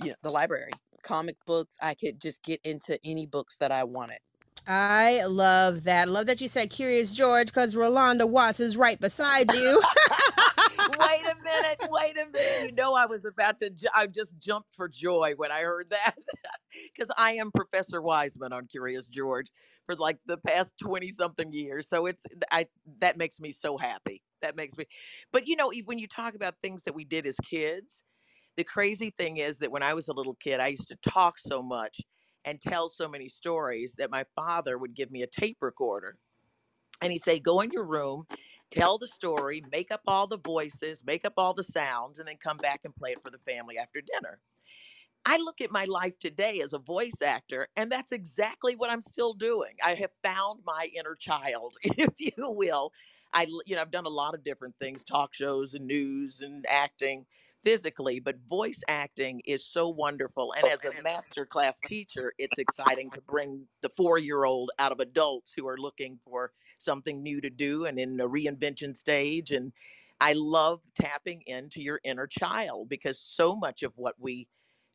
you 0.02 0.10
know, 0.10 0.16
the 0.24 0.30
library, 0.30 0.72
comic 1.02 1.36
books. 1.46 1.78
I 1.82 1.94
could 1.94 2.20
just 2.20 2.44
get 2.44 2.60
into 2.64 3.00
any 3.04 3.26
books 3.26 3.58
that 3.58 3.72
I 3.72 3.84
wanted. 3.84 4.20
I 4.68 5.26
love 5.26 5.84
that. 5.86 6.10
Love 6.10 6.28
that 6.28 6.42
you 6.42 6.48
said 6.48 6.70
Curious 6.70 7.14
George 7.14 7.48
because 7.48 7.74
Rolanda 7.74 8.30
Watts 8.30 8.60
is 8.60 8.78
right 8.78 9.00
beside 9.00 9.52
you. 9.52 9.82
wait 11.00 11.22
a 11.22 11.36
minute, 11.44 11.90
wait 11.90 12.18
a 12.18 12.26
minute. 12.30 12.66
You 12.66 12.72
know, 12.74 12.94
I 12.94 13.06
was 13.06 13.26
about 13.26 13.60
to, 13.60 13.72
I 13.96 14.08
just 14.08 14.38
jumped 14.40 14.74
for 14.74 14.88
joy 14.88 15.34
when 15.38 15.52
I 15.52 15.62
heard 15.62 15.90
that 15.90 16.16
because 16.94 17.12
I 17.18 17.32
am 17.34 17.52
Professor 17.52 18.02
Wiseman 18.02 18.54
on 18.54 18.68
Curious 18.68 19.08
George 19.08 19.48
for 19.86 19.96
like 19.96 20.20
the 20.26 20.38
past 20.38 20.76
20 20.82 21.10
something 21.10 21.52
years. 21.52 21.90
So 21.90 22.06
it's, 22.06 22.26
I, 22.52 22.68
that 23.00 23.18
makes 23.18 23.40
me 23.40 23.52
so 23.52 23.78
happy. 23.78 24.22
That 24.42 24.56
makes 24.56 24.78
me, 24.78 24.86
but 25.34 25.48
you 25.48 25.56
know, 25.56 25.72
when 25.86 26.00
you 26.00 26.08
talk 26.08 26.36
about 26.36 26.56
things 26.62 26.84
that 26.84 26.96
we 26.96 27.06
did 27.06 27.26
as 27.26 27.38
kids, 27.38 28.04
the 28.60 28.66
crazy 28.66 29.10
thing 29.18 29.38
is 29.38 29.58
that 29.60 29.72
when 29.72 29.84
I 29.84 29.94
was 29.94 30.10
a 30.10 30.14
little 30.14 30.36
kid, 30.36 30.60
I 30.60 30.68
used 30.68 30.90
to 30.90 30.98
talk 30.98 31.40
so 31.40 31.64
much 31.64 32.02
and 32.44 32.60
tell 32.60 32.90
so 32.90 33.08
many 33.08 33.30
stories 33.30 33.96
that 33.98 34.12
my 34.12 34.26
father 34.36 34.78
would 34.78 34.94
give 34.94 35.12
me 35.12 35.22
a 35.22 35.28
tape 35.28 35.60
recorder. 35.62 36.18
And 37.02 37.14
he'd 37.14 37.24
say, 37.24 37.40
Go 37.40 37.62
in 37.62 37.72
your 37.72 37.86
room 37.86 38.26
tell 38.72 38.98
the 38.98 39.08
story, 39.08 39.64
make 39.72 39.92
up 39.92 40.02
all 40.08 40.28
the 40.28 40.38
voices, 40.38 41.04
make 41.06 41.26
up 41.26 41.34
all 41.38 41.54
the 41.54 41.64
sounds, 41.64 42.20
and 42.20 42.28
then 42.28 42.38
come 42.38 42.58
back 42.58 42.82
and 42.84 42.96
play 42.96 43.12
it 43.12 43.24
for 43.24 43.32
the 43.32 43.40
family 43.52 43.78
after 43.78 44.02
dinner. 44.02 44.40
I 45.26 45.38
look 45.38 45.62
at 45.62 45.72
my 45.72 45.86
life 45.86 46.18
today 46.18 46.62
as 46.64 46.74
a 46.74 46.80
voice 46.80 47.22
actor, 47.24 47.68
and 47.76 47.92
that's 47.92 48.12
exactly 48.12 48.76
what 48.76 48.90
I'm 48.90 49.02
still 49.02 49.34
doing. 49.34 49.74
I 49.84 49.96
have 49.96 50.12
found 50.24 50.62
my 50.66 50.90
inner 50.96 51.16
child, 51.16 51.76
if 51.84 52.14
you 52.20 52.32
will. 52.38 52.92
I, 53.34 53.48
you 53.66 53.76
know, 53.76 53.82
I've 53.82 53.92
done 53.92 54.06
a 54.06 54.10
lot 54.10 54.34
of 54.34 54.44
different 54.44 54.76
things, 54.78 55.04
talk 55.04 55.34
shows 55.34 55.74
and 55.74 55.86
news 55.86 56.42
and 56.42 56.66
acting 56.70 57.26
physically, 57.64 58.20
but 58.20 58.36
voice 58.48 58.82
acting 58.88 59.42
is 59.46 59.66
so 59.66 59.90
wonderful. 59.90 60.54
And 60.56 60.66
oh, 60.66 60.72
as 60.72 60.86
a 60.86 61.02
master 61.04 61.46
class 61.46 61.80
teacher, 61.86 62.34
it's 62.38 62.58
exciting 62.58 63.10
to 63.12 63.22
bring 63.22 63.68
the 63.82 63.90
four 63.90 64.18
year 64.18 64.46
old 64.46 64.72
out 64.80 64.92
of 64.92 65.00
adults 65.00 65.54
who 65.56 65.68
are 65.68 65.78
looking 65.78 66.20
for 66.24 66.52
something 66.78 67.22
new 67.22 67.42
to 67.42 67.50
do 67.50 67.86
and 67.86 68.00
in 68.00 68.20
a 68.20 68.28
reinvention 68.28 68.96
stage. 68.96 69.52
And 69.52 69.74
I 70.22 70.34
love 70.34 70.82
tapping 71.00 71.44
into 71.48 71.82
your 71.82 72.00
inner 72.04 72.28
child 72.28 72.90
because 72.90 73.20
so 73.20 73.56
much 73.56 73.84
of 73.84 73.94
what 73.96 74.16
we 74.20 74.48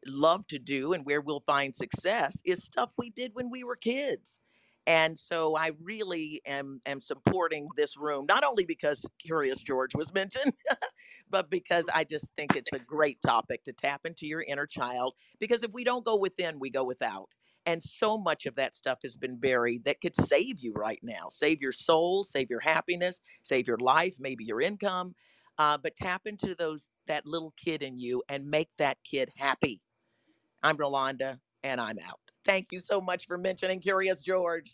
love 0.06 0.46
to 0.48 0.58
do 0.58 0.92
and 0.92 1.04
where 1.04 1.20
we'll 1.20 1.40
find 1.40 1.74
success 1.74 2.40
is 2.44 2.62
stuff 2.62 2.92
we 2.98 3.10
did 3.10 3.32
when 3.34 3.50
we 3.50 3.64
were 3.64 3.76
kids. 3.76 4.40
And 4.86 5.18
so 5.18 5.56
I 5.56 5.70
really 5.82 6.42
am 6.46 6.80
am 6.84 7.00
supporting 7.00 7.68
this 7.76 7.96
room, 7.96 8.26
not 8.28 8.44
only 8.44 8.66
because 8.66 9.06
Curious 9.18 9.58
George 9.58 9.94
was 9.94 10.12
mentioned, 10.12 10.52
but 11.34 11.50
because 11.50 11.86
I 11.92 12.04
just 12.04 12.28
think 12.36 12.54
it's 12.54 12.72
a 12.72 12.78
great 12.78 13.20
topic 13.20 13.64
to 13.64 13.72
tap 13.72 14.02
into 14.04 14.24
your 14.24 14.42
inner 14.42 14.68
child. 14.68 15.14
Because 15.40 15.64
if 15.64 15.72
we 15.72 15.82
don't 15.82 16.04
go 16.04 16.14
within, 16.14 16.60
we 16.60 16.70
go 16.70 16.84
without. 16.84 17.28
And 17.66 17.82
so 17.82 18.16
much 18.16 18.46
of 18.46 18.54
that 18.54 18.76
stuff 18.76 18.98
has 19.02 19.16
been 19.16 19.34
buried 19.36 19.82
that 19.82 20.00
could 20.00 20.14
save 20.14 20.60
you 20.60 20.72
right 20.74 21.00
now, 21.02 21.24
save 21.30 21.60
your 21.60 21.72
soul, 21.72 22.22
save 22.22 22.50
your 22.50 22.60
happiness, 22.60 23.20
save 23.42 23.66
your 23.66 23.78
life, 23.78 24.14
maybe 24.20 24.44
your 24.44 24.60
income. 24.60 25.16
Uh, 25.58 25.76
but 25.76 25.96
tap 25.96 26.22
into 26.26 26.54
those 26.54 26.88
that 27.08 27.26
little 27.26 27.52
kid 27.56 27.82
in 27.82 27.98
you 27.98 28.22
and 28.28 28.46
make 28.46 28.70
that 28.78 28.98
kid 29.02 29.28
happy. 29.36 29.82
I'm 30.62 30.76
Rolanda, 30.76 31.40
and 31.64 31.80
I'm 31.80 31.98
out. 31.98 32.20
Thank 32.44 32.70
you 32.70 32.78
so 32.78 33.00
much 33.00 33.26
for 33.26 33.38
mentioning 33.38 33.80
Curious 33.80 34.22
George. 34.22 34.70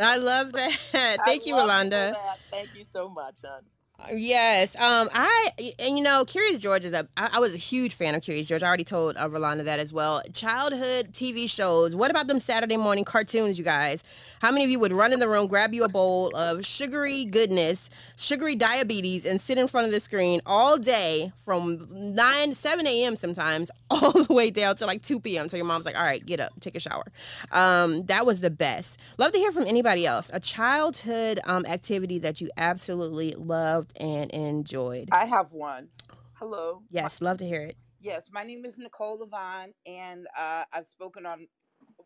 I 0.00 0.16
love 0.16 0.52
that. 0.54 0.72
Thank 1.24 1.42
I 1.44 1.46
you, 1.46 1.54
Rolanda. 1.54 2.12
Thank 2.50 2.70
you 2.74 2.84
so 2.90 3.08
much, 3.08 3.38
hon. 3.44 3.62
Yes. 4.10 4.74
Um. 4.76 5.08
I 5.12 5.50
and 5.78 5.96
you 5.96 6.02
know, 6.02 6.24
Curious 6.24 6.60
George 6.60 6.84
is 6.84 6.92
a. 6.92 7.06
I, 7.16 7.30
I 7.34 7.40
was 7.40 7.54
a 7.54 7.58
huge 7.58 7.94
fan 7.94 8.14
of 8.14 8.22
Curious 8.22 8.48
George. 8.48 8.62
I 8.62 8.66
already 8.66 8.84
told 8.84 9.16
uh, 9.16 9.28
Rolanda 9.28 9.64
that 9.64 9.80
as 9.80 9.92
well. 9.92 10.22
Childhood 10.32 11.12
TV 11.12 11.48
shows. 11.48 11.94
What 11.94 12.10
about 12.10 12.26
them 12.26 12.40
Saturday 12.40 12.76
morning 12.76 13.04
cartoons, 13.04 13.58
you 13.58 13.64
guys? 13.64 14.02
How 14.40 14.50
many 14.50 14.64
of 14.64 14.70
you 14.70 14.80
would 14.80 14.92
run 14.92 15.12
in 15.12 15.20
the 15.20 15.28
room, 15.28 15.46
grab 15.46 15.72
you 15.72 15.84
a 15.84 15.88
bowl 15.88 16.34
of 16.36 16.66
sugary 16.66 17.26
goodness, 17.26 17.88
sugary 18.16 18.56
diabetes, 18.56 19.24
and 19.24 19.40
sit 19.40 19.56
in 19.56 19.68
front 19.68 19.86
of 19.86 19.92
the 19.92 20.00
screen 20.00 20.40
all 20.46 20.78
day 20.78 21.30
from 21.36 21.86
nine, 21.90 22.52
seven 22.52 22.84
a.m. 22.88 23.16
sometimes, 23.16 23.70
all 23.90 24.10
the 24.24 24.34
way 24.34 24.50
down 24.50 24.74
to 24.76 24.86
like 24.86 25.00
two 25.02 25.20
p.m. 25.20 25.48
So 25.48 25.56
your 25.56 25.66
mom's 25.66 25.84
like, 25.84 25.96
"All 25.96 26.02
right, 26.02 26.24
get 26.26 26.40
up, 26.40 26.52
take 26.60 26.74
a 26.74 26.80
shower." 26.80 27.04
Um, 27.52 28.04
that 28.06 28.26
was 28.26 28.40
the 28.40 28.50
best. 28.50 28.98
Love 29.18 29.30
to 29.32 29.38
hear 29.38 29.52
from 29.52 29.66
anybody 29.66 30.06
else. 30.06 30.30
A 30.34 30.40
childhood 30.40 31.38
um 31.44 31.64
activity 31.66 32.18
that 32.18 32.40
you 32.40 32.50
absolutely 32.56 33.34
loved 33.36 33.91
and 33.98 34.30
enjoyed. 34.32 35.08
I 35.12 35.26
have 35.26 35.52
one. 35.52 35.88
Hello. 36.34 36.82
Yes, 36.90 37.20
love 37.20 37.38
to 37.38 37.44
hear 37.44 37.62
it. 37.62 37.76
Yes, 38.00 38.24
my 38.32 38.42
name 38.42 38.64
is 38.64 38.76
Nicole 38.78 39.18
Levine, 39.18 39.74
and 39.86 40.26
uh, 40.36 40.64
I've 40.72 40.86
spoken 40.86 41.24
on 41.24 41.46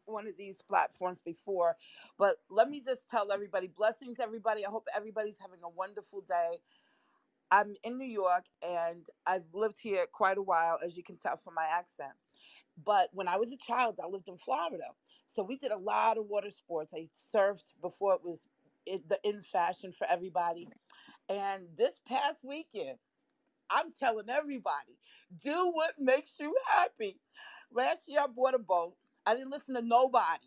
one 0.05 0.27
of 0.27 0.37
these 0.37 0.63
platforms 0.63 1.21
before. 1.21 1.77
But 2.19 2.37
let 2.51 2.69
me 2.69 2.81
just 2.85 3.09
tell 3.11 3.33
everybody 3.33 3.69
blessings, 3.69 4.19
everybody. 4.21 4.65
I 4.67 4.71
hope 4.71 4.87
everybody's 4.95 5.39
having 5.41 5.61
a 5.65 5.69
wonderful 5.69 6.23
day. 6.29 6.59
I'm 7.51 7.75
in 7.85 7.99
New 7.99 8.07
York 8.07 8.45
and 8.63 9.07
I've 9.27 9.45
lived 9.53 9.79
here 9.81 10.07
quite 10.13 10.39
a 10.39 10.43
while, 10.43 10.79
as 10.85 10.97
you 10.97 11.03
can 11.03 11.17
tell 11.17 11.37
from 11.43 11.55
my 11.55 11.67
accent. 11.71 12.13
But 12.85 13.09
when 13.13 13.29
I 13.29 13.37
was 13.37 13.53
a 13.53 13.57
child, 13.57 13.99
I 14.03 14.09
lived 14.09 14.29
in 14.29 14.37
Florida. 14.37 14.85
So 15.29 15.43
we 15.43 15.57
did 15.57 15.73
a 15.73 15.79
lot 15.79 16.19
of 16.19 16.27
water 16.27 16.51
sports. 16.51 16.93
I 16.95 17.09
surfed 17.35 17.73
before 17.81 18.15
it 18.15 18.21
was 18.25 18.41
the 18.87 19.19
in 19.25 19.43
fashion 19.43 19.93
for 19.93 20.07
everybody. 20.09 20.69
And 21.29 21.65
this 21.77 22.01
past 22.09 22.45
weekend, 22.45 22.99
I'm 23.71 23.93
telling 23.99 24.31
everybody, 24.31 24.99
do 25.43 25.71
what 25.73 25.95
makes 25.99 26.39
you 26.39 26.55
happy. 26.69 27.19
Last 27.73 28.09
year, 28.09 28.21
I 28.23 28.27
bought 28.29 28.55
a 28.55 28.59
boat. 28.59 28.95
I 29.27 29.35
didn't 29.35 29.51
listen 29.51 29.75
to 29.75 29.83
nobody. 29.83 30.47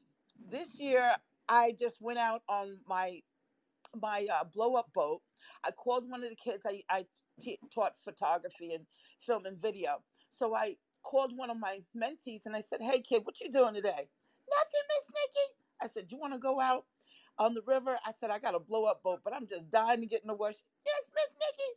This 0.50 0.80
year, 0.80 1.16
I 1.50 1.76
just 1.78 2.02
went 2.02 2.20
out 2.20 2.44
on 2.48 2.78
my 2.88 3.22
my 4.00 4.28
uh, 4.34 4.44
blow 4.46 4.76
up 4.76 4.94
boat. 4.94 5.22
I 5.64 5.72
called 5.72 6.10
one 6.10 6.24
of 6.24 6.30
the 6.30 6.36
kids. 6.36 6.64
I, 6.66 6.84
I 6.90 7.06
t- 7.42 7.60
taught 7.74 7.94
photography 8.04 8.74
and 8.74 8.86
film 9.20 9.46
and 9.46 9.62
video. 9.62 10.02
So 10.30 10.56
I 10.56 10.78
called 11.04 11.36
one 11.36 11.50
of 11.50 11.58
my 11.58 11.82
mentees 11.96 12.46
and 12.46 12.56
I 12.56 12.62
said, 12.62 12.82
"Hey 12.82 13.02
kid, 13.02 13.22
what 13.26 13.40
you 13.42 13.52
doing 13.52 13.74
today?" 13.74 13.90
Nothing, 14.50 14.86
Miss 14.90 15.16
Nikki. 15.16 15.54
I 15.82 15.88
said, 15.88 16.12
"You 16.12 16.18
want 16.20 16.34
to 16.34 16.40
go 16.40 16.60
out 16.62 16.86
on 17.40 17.56
the 17.56 17.64
river?" 17.64 18.00
I 18.06 18.14
said, 18.20 18.32
"I 18.32 18.40
got 18.40 18.56
a 18.56 18.60
blow 18.60 18.86
up 18.86 19.04
boat, 19.04 19.22
but 19.24 19.34
I'm 19.34 19.48
just 19.48 19.72
dying 19.72 20.02
to 20.02 20.08
get 20.08 20.24
in 20.24 20.28
the 20.30 20.36
water." 20.36 20.58
Yes, 20.86 21.12
Miss 21.16 21.36
Nikki. 21.40 21.72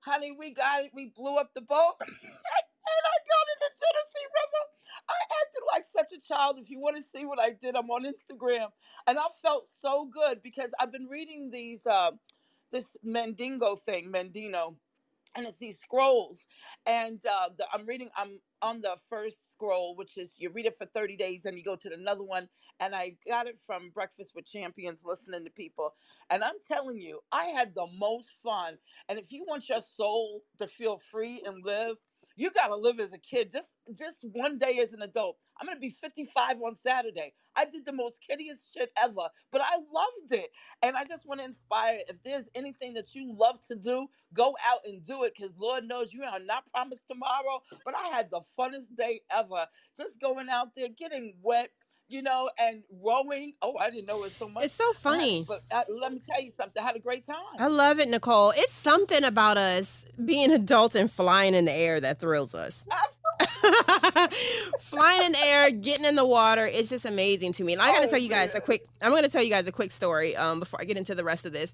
Honey, 0.00 0.32
we 0.32 0.52
got 0.52 0.84
it. 0.84 0.92
We 0.94 1.06
blew 1.06 1.36
up 1.36 1.54
the 1.54 1.62
boat. 1.62 1.94
and 2.00 2.08
I 2.08 3.16
got 3.28 3.46
in 3.52 3.60
the 3.60 3.70
Tennessee 3.78 4.26
River. 4.26 4.64
I 5.10 5.14
acted 5.42 5.62
like 5.72 5.84
such 5.94 6.12
a 6.18 6.20
child. 6.20 6.58
If 6.58 6.70
you 6.70 6.80
want 6.80 6.96
to 6.96 7.02
see 7.02 7.26
what 7.26 7.40
I 7.40 7.52
did, 7.52 7.76
I'm 7.76 7.90
on 7.90 8.04
Instagram, 8.04 8.70
and 9.06 9.18
I 9.18 9.26
felt 9.42 9.68
so 9.68 10.06
good 10.06 10.42
because 10.42 10.70
I've 10.80 10.92
been 10.92 11.06
reading 11.08 11.50
these 11.50 11.86
uh, 11.86 12.12
this 12.72 12.96
Mandingo 13.02 13.76
thing, 13.76 14.12
Mandino, 14.12 14.76
and 15.36 15.46
it's 15.46 15.58
these 15.58 15.78
scrolls 15.78 16.46
and 16.86 17.20
uh, 17.26 17.48
the, 17.58 17.66
i'm 17.72 17.86
reading 17.86 18.10
i'm 18.16 18.38
on 18.62 18.80
the 18.80 18.96
first 19.08 19.52
scroll 19.52 19.94
which 19.96 20.16
is 20.16 20.36
you 20.38 20.50
read 20.50 20.66
it 20.66 20.78
for 20.78 20.86
30 20.86 21.16
days 21.16 21.44
and 21.44 21.56
you 21.56 21.64
go 21.64 21.76
to 21.76 21.92
another 21.92 22.22
one 22.24 22.48
and 22.80 22.94
i 22.94 23.16
got 23.28 23.46
it 23.46 23.58
from 23.66 23.90
breakfast 23.90 24.32
with 24.34 24.46
champions 24.46 25.02
listening 25.04 25.44
to 25.44 25.50
people 25.50 25.94
and 26.30 26.42
i'm 26.44 26.54
telling 26.66 26.98
you 26.98 27.20
i 27.32 27.44
had 27.46 27.74
the 27.74 27.86
most 27.98 28.30
fun 28.42 28.78
and 29.08 29.18
if 29.18 29.32
you 29.32 29.44
want 29.46 29.68
your 29.68 29.80
soul 29.80 30.42
to 30.58 30.66
feel 30.66 31.00
free 31.10 31.42
and 31.46 31.64
live 31.64 31.96
you 32.36 32.50
got 32.52 32.68
to 32.68 32.76
live 32.76 33.00
as 33.00 33.12
a 33.12 33.18
kid. 33.18 33.50
Just 33.50 33.68
just 33.98 34.24
one 34.32 34.58
day 34.58 34.80
as 34.82 34.92
an 34.94 35.02
adult. 35.02 35.38
I'm 35.60 35.66
going 35.66 35.76
to 35.76 35.80
be 35.80 35.90
55 35.90 36.56
on 36.62 36.76
saturday. 36.76 37.34
I 37.56 37.66
did 37.66 37.86
the 37.86 37.92
most 37.92 38.20
kiddiest 38.28 38.74
shit 38.74 38.92
ever 39.02 39.28
but 39.52 39.62
i 39.62 39.76
loved 39.76 40.32
it. 40.32 40.50
And 40.82 40.96
i 40.96 41.04
just 41.04 41.26
want 41.26 41.40
to 41.40 41.46
inspire 41.46 41.98
if 42.08 42.22
there's 42.22 42.46
anything 42.54 42.94
that 42.94 43.14
you 43.14 43.34
love 43.36 43.60
to 43.68 43.76
do 43.76 44.08
go 44.34 44.56
out 44.66 44.80
and 44.86 45.04
do 45.04 45.24
it 45.24 45.34
because 45.36 45.56
lord 45.58 45.84
knows 45.84 46.12
you 46.12 46.24
are 46.24 46.40
not 46.40 46.66
promised 46.72 47.06
tomorrow 47.08 47.60
but 47.84 47.94
i 47.96 48.08
had 48.08 48.30
the 48.30 48.42
funnest 48.58 48.96
day 48.96 49.22
ever. 49.30 49.66
Just 49.96 50.20
going 50.20 50.48
out 50.50 50.74
there 50.76 50.88
getting 50.88 51.34
wet 51.42 51.70
you 52.08 52.22
know, 52.22 52.50
and 52.58 52.82
rowing. 53.02 53.52
Oh, 53.62 53.76
I 53.78 53.90
didn't 53.90 54.08
know 54.08 54.18
it 54.18 54.22
was 54.22 54.32
so 54.38 54.48
much. 54.48 54.64
It's 54.64 54.74
so 54.74 54.92
funny. 54.94 55.44
But 55.46 55.62
uh, 55.70 55.82
let 55.88 56.12
me 56.12 56.20
tell 56.28 56.40
you 56.40 56.52
something. 56.56 56.82
I 56.82 56.86
had 56.86 56.96
a 56.96 57.00
great 57.00 57.26
time. 57.26 57.36
I 57.58 57.66
love 57.68 58.00
it, 58.00 58.08
Nicole. 58.08 58.52
It's 58.56 58.72
something 58.72 59.24
about 59.24 59.56
us 59.56 60.04
being 60.24 60.52
adults 60.52 60.94
and 60.94 61.10
flying 61.10 61.54
in 61.54 61.64
the 61.64 61.72
air 61.72 62.00
that 62.00 62.18
thrills 62.18 62.54
us. 62.54 62.86
flying 64.80 65.22
in 65.22 65.32
the 65.32 65.44
air, 65.44 65.70
getting 65.70 66.04
in 66.04 66.14
the 66.14 66.26
water, 66.26 66.66
it's 66.66 66.90
just 66.90 67.04
amazing 67.04 67.52
to 67.54 67.64
me. 67.64 67.72
And 67.72 67.82
I 67.82 67.88
got 67.92 68.00
to 68.00 68.06
oh, 68.06 68.10
tell 68.10 68.18
you 68.18 68.28
guys 68.28 68.54
a 68.54 68.60
quick. 68.60 68.84
I'm 69.00 69.10
going 69.10 69.22
to 69.22 69.28
tell 69.28 69.42
you 69.42 69.50
guys 69.50 69.66
a 69.66 69.72
quick 69.72 69.92
story 69.92 70.36
um, 70.36 70.60
before 70.60 70.80
I 70.80 70.84
get 70.84 70.96
into 70.96 71.14
the 71.14 71.24
rest 71.24 71.44
of 71.46 71.52
this. 71.52 71.72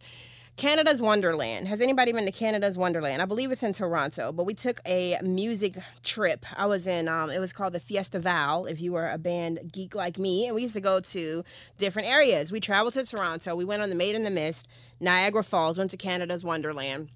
Canada's 0.60 1.00
Wonderland. 1.00 1.68
Has 1.68 1.80
anybody 1.80 2.12
been 2.12 2.26
to 2.26 2.30
Canada's 2.30 2.76
Wonderland? 2.76 3.22
I 3.22 3.24
believe 3.24 3.50
it's 3.50 3.62
in 3.62 3.72
Toronto, 3.72 4.30
but 4.30 4.44
we 4.44 4.52
took 4.52 4.78
a 4.84 5.16
music 5.22 5.78
trip. 6.02 6.44
I 6.54 6.66
was 6.66 6.86
in, 6.86 7.08
um, 7.08 7.30
it 7.30 7.38
was 7.38 7.50
called 7.50 7.72
the 7.72 7.80
Fiesta 7.80 8.18
Val, 8.18 8.66
if 8.66 8.78
you 8.78 8.92
were 8.92 9.08
a 9.08 9.16
band 9.16 9.58
geek 9.72 9.94
like 9.94 10.18
me. 10.18 10.44
And 10.44 10.54
we 10.54 10.60
used 10.60 10.74
to 10.74 10.82
go 10.82 11.00
to 11.00 11.44
different 11.78 12.08
areas. 12.08 12.52
We 12.52 12.60
traveled 12.60 12.92
to 12.92 13.06
Toronto. 13.06 13.56
We 13.56 13.64
went 13.64 13.80
on 13.80 13.88
the 13.88 13.94
Maid 13.94 14.14
in 14.14 14.22
the 14.22 14.28
Mist, 14.28 14.68
Niagara 15.00 15.42
Falls, 15.42 15.78
went 15.78 15.92
to 15.92 15.96
Canada's 15.96 16.44
Wonderland. 16.44 17.08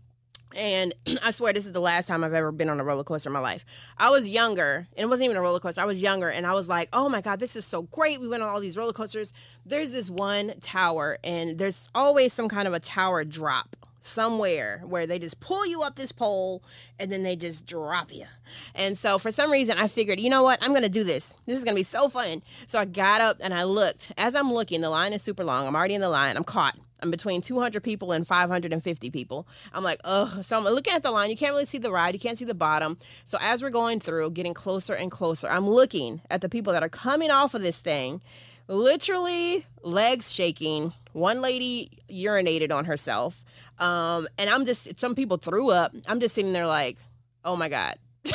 And 0.54 0.94
I 1.22 1.30
swear 1.30 1.52
this 1.52 1.66
is 1.66 1.72
the 1.72 1.80
last 1.80 2.06
time 2.06 2.24
I've 2.24 2.34
ever 2.34 2.52
been 2.52 2.68
on 2.68 2.80
a 2.80 2.84
roller 2.84 3.04
coaster 3.04 3.28
in 3.28 3.32
my 3.34 3.40
life. 3.40 3.64
I 3.98 4.10
was 4.10 4.28
younger, 4.28 4.86
and 4.96 5.04
it 5.04 5.08
wasn't 5.08 5.26
even 5.26 5.36
a 5.36 5.42
roller 5.42 5.60
coaster. 5.60 5.80
I 5.80 5.84
was 5.84 6.00
younger, 6.02 6.28
and 6.28 6.46
I 6.46 6.54
was 6.54 6.68
like, 6.68 6.88
oh 6.92 7.08
my 7.08 7.20
God, 7.20 7.40
this 7.40 7.56
is 7.56 7.64
so 7.64 7.82
great. 7.82 8.20
We 8.20 8.28
went 8.28 8.42
on 8.42 8.48
all 8.48 8.60
these 8.60 8.76
roller 8.76 8.92
coasters. 8.92 9.32
There's 9.66 9.92
this 9.92 10.10
one 10.10 10.54
tower, 10.60 11.18
and 11.24 11.58
there's 11.58 11.88
always 11.94 12.32
some 12.32 12.48
kind 12.48 12.68
of 12.68 12.74
a 12.74 12.80
tower 12.80 13.24
drop 13.24 13.76
somewhere 14.04 14.82
where 14.84 15.06
they 15.06 15.18
just 15.18 15.40
pull 15.40 15.66
you 15.66 15.82
up 15.82 15.96
this 15.96 16.12
pole 16.12 16.62
and 16.98 17.10
then 17.10 17.22
they 17.22 17.34
just 17.34 17.66
drop 17.66 18.12
you. 18.12 18.26
And 18.74 18.98
so 18.98 19.18
for 19.18 19.32
some 19.32 19.50
reason 19.50 19.78
I 19.78 19.88
figured, 19.88 20.20
you 20.20 20.28
know 20.28 20.42
what? 20.42 20.62
I'm 20.62 20.72
going 20.72 20.82
to 20.82 20.90
do 20.90 21.04
this. 21.04 21.34
This 21.46 21.56
is 21.56 21.64
going 21.64 21.74
to 21.74 21.80
be 21.80 21.84
so 21.84 22.08
fun. 22.08 22.42
So 22.66 22.78
I 22.78 22.84
got 22.84 23.22
up 23.22 23.38
and 23.40 23.54
I 23.54 23.64
looked. 23.64 24.12
As 24.18 24.34
I'm 24.34 24.52
looking, 24.52 24.82
the 24.82 24.90
line 24.90 25.14
is 25.14 25.22
super 25.22 25.42
long. 25.42 25.66
I'm 25.66 25.74
already 25.74 25.94
in 25.94 26.02
the 26.02 26.10
line. 26.10 26.36
I'm 26.36 26.44
caught. 26.44 26.76
Between 27.10 27.40
200 27.40 27.82
people 27.82 28.12
and 28.12 28.26
550 28.26 29.10
people. 29.10 29.46
I'm 29.72 29.84
like, 29.84 30.00
ugh. 30.04 30.44
So 30.44 30.56
I'm 30.56 30.64
looking 30.64 30.92
at 30.92 31.02
the 31.02 31.10
line. 31.10 31.30
You 31.30 31.36
can't 31.36 31.52
really 31.52 31.64
see 31.64 31.78
the 31.78 31.92
ride. 31.92 32.14
You 32.14 32.20
can't 32.20 32.38
see 32.38 32.44
the 32.44 32.54
bottom. 32.54 32.98
So 33.26 33.38
as 33.40 33.62
we're 33.62 33.70
going 33.70 34.00
through, 34.00 34.30
getting 34.30 34.54
closer 34.54 34.94
and 34.94 35.10
closer, 35.10 35.48
I'm 35.48 35.68
looking 35.68 36.20
at 36.30 36.40
the 36.40 36.48
people 36.48 36.72
that 36.72 36.82
are 36.82 36.88
coming 36.88 37.30
off 37.30 37.54
of 37.54 37.62
this 37.62 37.80
thing, 37.80 38.20
literally 38.68 39.64
legs 39.82 40.32
shaking. 40.32 40.92
One 41.12 41.40
lady 41.40 41.90
urinated 42.10 42.72
on 42.72 42.84
herself. 42.84 43.44
Um, 43.78 44.26
and 44.38 44.50
I'm 44.50 44.64
just, 44.64 44.98
some 44.98 45.14
people 45.14 45.36
threw 45.36 45.70
up. 45.70 45.94
I'm 46.06 46.20
just 46.20 46.34
sitting 46.34 46.52
there 46.52 46.66
like, 46.66 46.96
oh 47.44 47.56
my 47.56 47.68
God. 47.68 47.96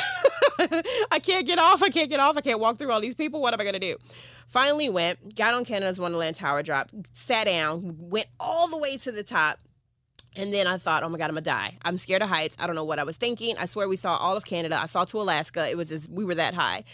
I 1.10 1.18
can't 1.18 1.46
get 1.46 1.58
off. 1.58 1.82
I 1.82 1.88
can't 1.88 2.10
get 2.10 2.20
off. 2.20 2.36
I 2.36 2.40
can't 2.40 2.60
walk 2.60 2.78
through 2.78 2.90
all 2.90 3.00
these 3.00 3.14
people. 3.14 3.40
What 3.40 3.54
am 3.54 3.60
I 3.60 3.64
going 3.64 3.74
to 3.74 3.80
do? 3.80 3.96
Finally 4.48 4.90
went, 4.90 5.36
got 5.36 5.54
on 5.54 5.64
Canada's 5.64 6.00
Wonderland 6.00 6.34
Tower 6.34 6.62
Drop, 6.62 6.90
sat 7.12 7.46
down, 7.46 7.94
went 7.98 8.26
all 8.40 8.68
the 8.68 8.78
way 8.78 8.96
to 8.96 9.12
the 9.12 9.22
top, 9.22 9.60
and 10.36 10.54
then 10.54 10.66
I 10.66 10.78
thought, 10.78 11.02
oh 11.02 11.08
my 11.08 11.18
God, 11.18 11.24
I'm 11.24 11.30
gonna 11.34 11.40
die. 11.40 11.76
I'm 11.84 11.98
scared 11.98 12.22
of 12.22 12.28
heights. 12.28 12.56
I 12.60 12.66
don't 12.66 12.76
know 12.76 12.84
what 12.84 12.98
I 12.98 13.02
was 13.02 13.16
thinking. 13.16 13.56
I 13.58 13.66
swear 13.66 13.88
we 13.88 13.96
saw 13.96 14.16
all 14.16 14.36
of 14.36 14.44
Canada. 14.44 14.78
I 14.80 14.86
saw 14.86 15.04
to 15.06 15.20
Alaska. 15.20 15.68
It 15.68 15.76
was 15.76 15.88
just, 15.88 16.08
we 16.08 16.24
were 16.24 16.36
that 16.36 16.54
high 16.54 16.84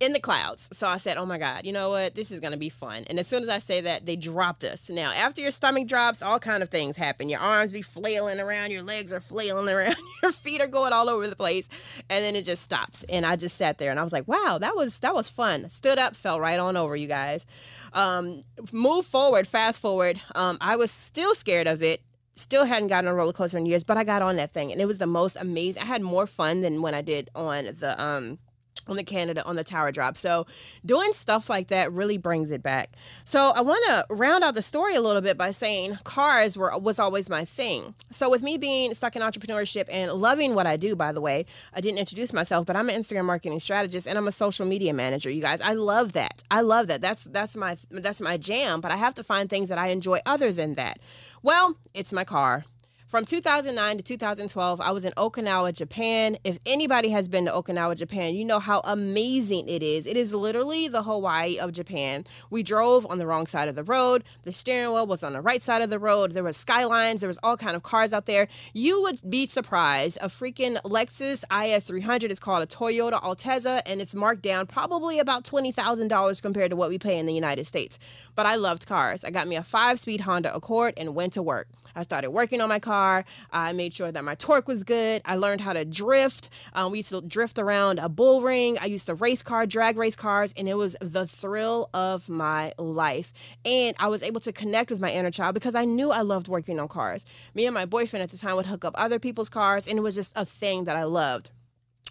in 0.00 0.14
the 0.14 0.20
clouds. 0.20 0.68
So 0.72 0.86
I 0.86 0.96
said, 0.96 1.18
oh 1.18 1.26
my 1.26 1.38
God, 1.38 1.66
you 1.66 1.72
know 1.72 1.90
what? 1.90 2.14
This 2.14 2.30
is 2.30 2.40
gonna 2.40 2.56
be 2.56 2.70
fun. 2.70 3.04
And 3.08 3.18
as 3.18 3.26
soon 3.26 3.42
as 3.42 3.48
I 3.50 3.58
say 3.58 3.82
that, 3.82 4.06
they 4.06 4.16
dropped 4.16 4.64
us. 4.64 4.88
Now, 4.88 5.12
after 5.12 5.40
your 5.40 5.50
stomach 5.50 5.86
drops, 5.86 6.22
all 6.22 6.38
kind 6.38 6.62
of 6.62 6.70
things 6.70 6.96
happen. 6.96 7.28
Your 7.28 7.40
arms 7.40 7.72
be 7.72 7.82
flailing 7.82 8.40
around, 8.40 8.70
your 8.70 8.82
legs 8.82 9.12
are 9.12 9.20
flailing 9.20 9.68
around, 9.74 9.96
your 10.22 10.32
feet 10.32 10.62
are 10.62 10.66
going 10.66 10.92
all 10.92 11.10
over 11.10 11.26
the 11.26 11.36
place. 11.36 11.68
And 12.08 12.24
then 12.24 12.36
it 12.36 12.44
just 12.44 12.62
stops. 12.62 13.04
And 13.10 13.26
I 13.26 13.36
just 13.36 13.56
sat 13.56 13.78
there 13.78 13.90
and 13.90 14.00
I 14.00 14.02
was 14.02 14.12
like, 14.12 14.26
wow, 14.26 14.56
that 14.60 14.74
was, 14.74 14.98
that 15.00 15.14
was 15.14 15.28
fun. 15.28 15.68
Stood 15.68 15.98
up, 15.98 16.16
fell 16.16 16.40
right 16.40 16.58
on 16.58 16.76
over, 16.76 16.96
you 16.96 17.08
guys 17.08 17.44
um, 17.92 18.44
move 18.72 19.06
forward, 19.06 19.46
fast 19.46 19.80
forward. 19.80 20.20
Um, 20.34 20.58
I 20.60 20.76
was 20.76 20.90
still 20.90 21.34
scared 21.34 21.66
of 21.66 21.82
it 21.82 22.02
Still 22.38 22.64
hadn't 22.64 22.86
gotten 22.86 23.08
on 23.08 23.14
a 23.14 23.16
roller 23.16 23.32
coaster 23.32 23.58
in 23.58 23.66
years, 23.66 23.82
but 23.82 23.96
I 23.96 24.04
got 24.04 24.22
on 24.22 24.36
that 24.36 24.52
thing 24.52 24.70
and 24.70 24.80
it 24.80 24.86
was 24.86 24.98
the 24.98 25.08
most 25.08 25.36
amazing. 25.36 25.82
I 25.82 25.86
had 25.86 26.02
more 26.02 26.24
fun 26.24 26.60
than 26.60 26.82
when 26.82 26.94
I 26.94 27.02
did 27.02 27.30
on 27.34 27.64
the 27.64 28.00
um 28.00 28.38
on 28.86 28.96
the 28.96 29.04
Canada 29.04 29.44
on 29.44 29.56
the 29.56 29.64
tower 29.64 29.92
drop. 29.92 30.16
So 30.16 30.46
doing 30.84 31.12
stuff 31.12 31.50
like 31.50 31.68
that 31.68 31.92
really 31.92 32.16
brings 32.16 32.50
it 32.50 32.62
back. 32.62 32.90
So 33.24 33.52
I 33.54 33.60
want 33.60 33.84
to 33.88 34.14
round 34.14 34.44
out 34.44 34.54
the 34.54 34.62
story 34.62 34.94
a 34.94 35.00
little 35.00 35.20
bit 35.20 35.36
by 35.36 35.50
saying 35.50 35.98
cars 36.04 36.56
were 36.56 36.76
was 36.78 36.98
always 36.98 37.28
my 37.28 37.44
thing. 37.44 37.94
So 38.10 38.30
with 38.30 38.42
me 38.42 38.56
being 38.56 38.94
stuck 38.94 39.16
in 39.16 39.22
entrepreneurship 39.22 39.86
and 39.90 40.12
loving 40.12 40.54
what 40.54 40.66
I 40.66 40.76
do, 40.76 40.96
by 40.96 41.12
the 41.12 41.20
way, 41.20 41.46
I 41.74 41.80
didn't 41.80 41.98
introduce 41.98 42.32
myself, 42.32 42.66
but 42.66 42.76
I'm 42.76 42.88
an 42.88 43.00
Instagram 43.00 43.24
marketing 43.24 43.60
strategist 43.60 44.06
and 44.06 44.16
I'm 44.16 44.28
a 44.28 44.32
social 44.32 44.66
media 44.66 44.94
manager. 44.94 45.30
You 45.30 45.42
guys, 45.42 45.60
I 45.60 45.74
love 45.74 46.12
that. 46.12 46.42
I 46.50 46.62
love 46.62 46.86
that. 46.88 47.00
That's 47.00 47.24
that's 47.24 47.56
my 47.56 47.76
that's 47.90 48.20
my 48.20 48.36
jam. 48.36 48.80
But 48.80 48.92
I 48.92 48.96
have 48.96 49.14
to 49.14 49.24
find 49.24 49.50
things 49.50 49.68
that 49.68 49.78
I 49.78 49.88
enjoy 49.88 50.20
other 50.26 50.52
than 50.52 50.74
that. 50.74 50.98
Well, 51.42 51.76
it's 51.94 52.12
my 52.12 52.24
car. 52.24 52.64
From 53.08 53.24
2009 53.24 53.96
to 53.96 54.02
2012, 54.02 54.82
I 54.82 54.90
was 54.90 55.06
in 55.06 55.14
Okinawa, 55.16 55.72
Japan. 55.72 56.36
If 56.44 56.58
anybody 56.66 57.08
has 57.08 57.26
been 57.26 57.46
to 57.46 57.50
Okinawa, 57.50 57.96
Japan, 57.96 58.34
you 58.34 58.44
know 58.44 58.58
how 58.58 58.82
amazing 58.84 59.66
it 59.66 59.82
is. 59.82 60.06
It 60.06 60.18
is 60.18 60.34
literally 60.34 60.88
the 60.88 61.02
Hawaii 61.02 61.58
of 61.58 61.72
Japan. 61.72 62.24
We 62.50 62.62
drove 62.62 63.06
on 63.06 63.16
the 63.16 63.26
wrong 63.26 63.46
side 63.46 63.66
of 63.66 63.76
the 63.76 63.82
road. 63.82 64.24
The 64.42 64.52
steering 64.52 64.92
wheel 64.92 65.06
was 65.06 65.22
on 65.22 65.32
the 65.32 65.40
right 65.40 65.62
side 65.62 65.80
of 65.80 65.88
the 65.88 65.98
road. 65.98 66.32
There 66.32 66.44
was 66.44 66.58
skylines. 66.58 67.20
There 67.20 67.28
was 67.28 67.38
all 67.42 67.56
kind 67.56 67.74
of 67.74 67.82
cars 67.82 68.12
out 68.12 68.26
there. 68.26 68.46
You 68.74 69.00
would 69.00 69.18
be 69.30 69.46
surprised. 69.46 70.18
A 70.20 70.28
freaking 70.28 70.76
Lexus 70.82 71.44
IS 71.50 71.84
300 71.84 72.30
is 72.30 72.38
called 72.38 72.62
a 72.62 72.66
Toyota 72.66 73.22
Altezza, 73.22 73.80
and 73.86 74.02
it's 74.02 74.14
marked 74.14 74.42
down 74.42 74.66
probably 74.66 75.18
about 75.18 75.44
$20,000 75.44 76.42
compared 76.42 76.68
to 76.72 76.76
what 76.76 76.90
we 76.90 76.98
pay 76.98 77.18
in 77.18 77.24
the 77.24 77.32
United 77.32 77.66
States. 77.66 77.98
But 78.34 78.44
I 78.44 78.56
loved 78.56 78.86
cars. 78.86 79.24
I 79.24 79.30
got 79.30 79.48
me 79.48 79.56
a 79.56 79.62
five-speed 79.62 80.20
Honda 80.20 80.54
Accord 80.54 80.92
and 80.98 81.14
went 81.14 81.32
to 81.32 81.42
work. 81.42 81.68
I 81.98 82.02
started 82.02 82.30
working 82.30 82.60
on 82.60 82.68
my 82.68 82.78
car. 82.78 83.24
I 83.50 83.72
made 83.72 83.92
sure 83.92 84.12
that 84.12 84.22
my 84.22 84.36
torque 84.36 84.68
was 84.68 84.84
good. 84.84 85.20
I 85.24 85.34
learned 85.34 85.60
how 85.60 85.72
to 85.72 85.84
drift. 85.84 86.48
Um, 86.74 86.92
we 86.92 86.98
used 86.98 87.08
to 87.08 87.20
drift 87.22 87.58
around 87.58 87.98
a 87.98 88.08
bull 88.08 88.40
ring. 88.40 88.78
I 88.80 88.86
used 88.86 89.06
to 89.06 89.14
race 89.16 89.42
car, 89.42 89.66
drag 89.66 89.98
race 89.98 90.14
cars, 90.14 90.54
and 90.56 90.68
it 90.68 90.74
was 90.74 90.94
the 91.00 91.26
thrill 91.26 91.90
of 91.92 92.28
my 92.28 92.72
life. 92.78 93.32
And 93.64 93.96
I 93.98 94.06
was 94.06 94.22
able 94.22 94.40
to 94.42 94.52
connect 94.52 94.90
with 94.90 95.00
my 95.00 95.10
inner 95.10 95.32
child 95.32 95.54
because 95.54 95.74
I 95.74 95.84
knew 95.84 96.12
I 96.12 96.20
loved 96.20 96.46
working 96.46 96.78
on 96.78 96.86
cars. 96.86 97.26
Me 97.54 97.66
and 97.66 97.74
my 97.74 97.84
boyfriend 97.84 98.22
at 98.22 98.30
the 98.30 98.38
time 98.38 98.54
would 98.54 98.66
hook 98.66 98.84
up 98.84 98.94
other 98.96 99.18
people's 99.18 99.48
cars, 99.48 99.88
and 99.88 99.98
it 99.98 100.02
was 100.02 100.14
just 100.14 100.32
a 100.36 100.44
thing 100.44 100.84
that 100.84 100.96
I 100.96 101.02
loved 101.02 101.50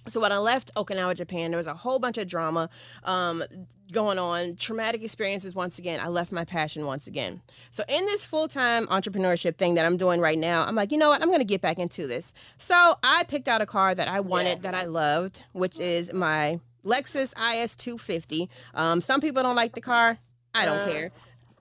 so 0.07 0.19
when 0.19 0.31
I 0.31 0.37
left 0.37 0.73
Okinawa, 0.75 1.15
Japan, 1.15 1.51
there 1.51 1.57
was 1.57 1.67
a 1.67 1.73
whole 1.73 1.99
bunch 1.99 2.17
of 2.17 2.27
drama 2.27 2.69
um, 3.03 3.43
going 3.91 4.19
on, 4.19 4.55
traumatic 4.55 5.03
experiences 5.03 5.55
once 5.55 5.79
again. 5.79 5.99
I 5.99 6.07
left 6.07 6.31
my 6.31 6.45
passion 6.45 6.85
once 6.85 7.07
again. 7.07 7.41
So 7.71 7.83
in 7.87 8.05
this 8.05 8.25
full-time 8.25 8.87
entrepreneurship 8.87 9.57
thing 9.57 9.75
that 9.75 9.85
I'm 9.85 9.97
doing 9.97 10.19
right 10.19 10.37
now, 10.37 10.65
I'm 10.65 10.75
like, 10.75 10.91
you 10.91 10.97
know 10.97 11.09
what? 11.09 11.21
I'm 11.21 11.29
going 11.29 11.39
to 11.39 11.45
get 11.45 11.61
back 11.61 11.79
into 11.79 12.07
this. 12.07 12.33
So 12.57 12.95
I 13.03 13.23
picked 13.27 13.47
out 13.47 13.61
a 13.61 13.65
car 13.65 13.95
that 13.95 14.07
I 14.07 14.19
wanted, 14.19 14.59
yeah. 14.59 14.71
that 14.71 14.75
I 14.75 14.85
loved, 14.85 15.43
which 15.53 15.79
is 15.79 16.13
my 16.13 16.59
Lexus 16.85 17.33
IS 17.37 17.75
250. 17.75 18.49
Um, 18.73 19.01
some 19.01 19.21
people 19.21 19.43
don't 19.43 19.55
like 19.55 19.73
the 19.73 19.81
car. 19.81 20.17
I 20.53 20.65
don't 20.65 20.79
uh, 20.79 20.89
care. 20.91 21.11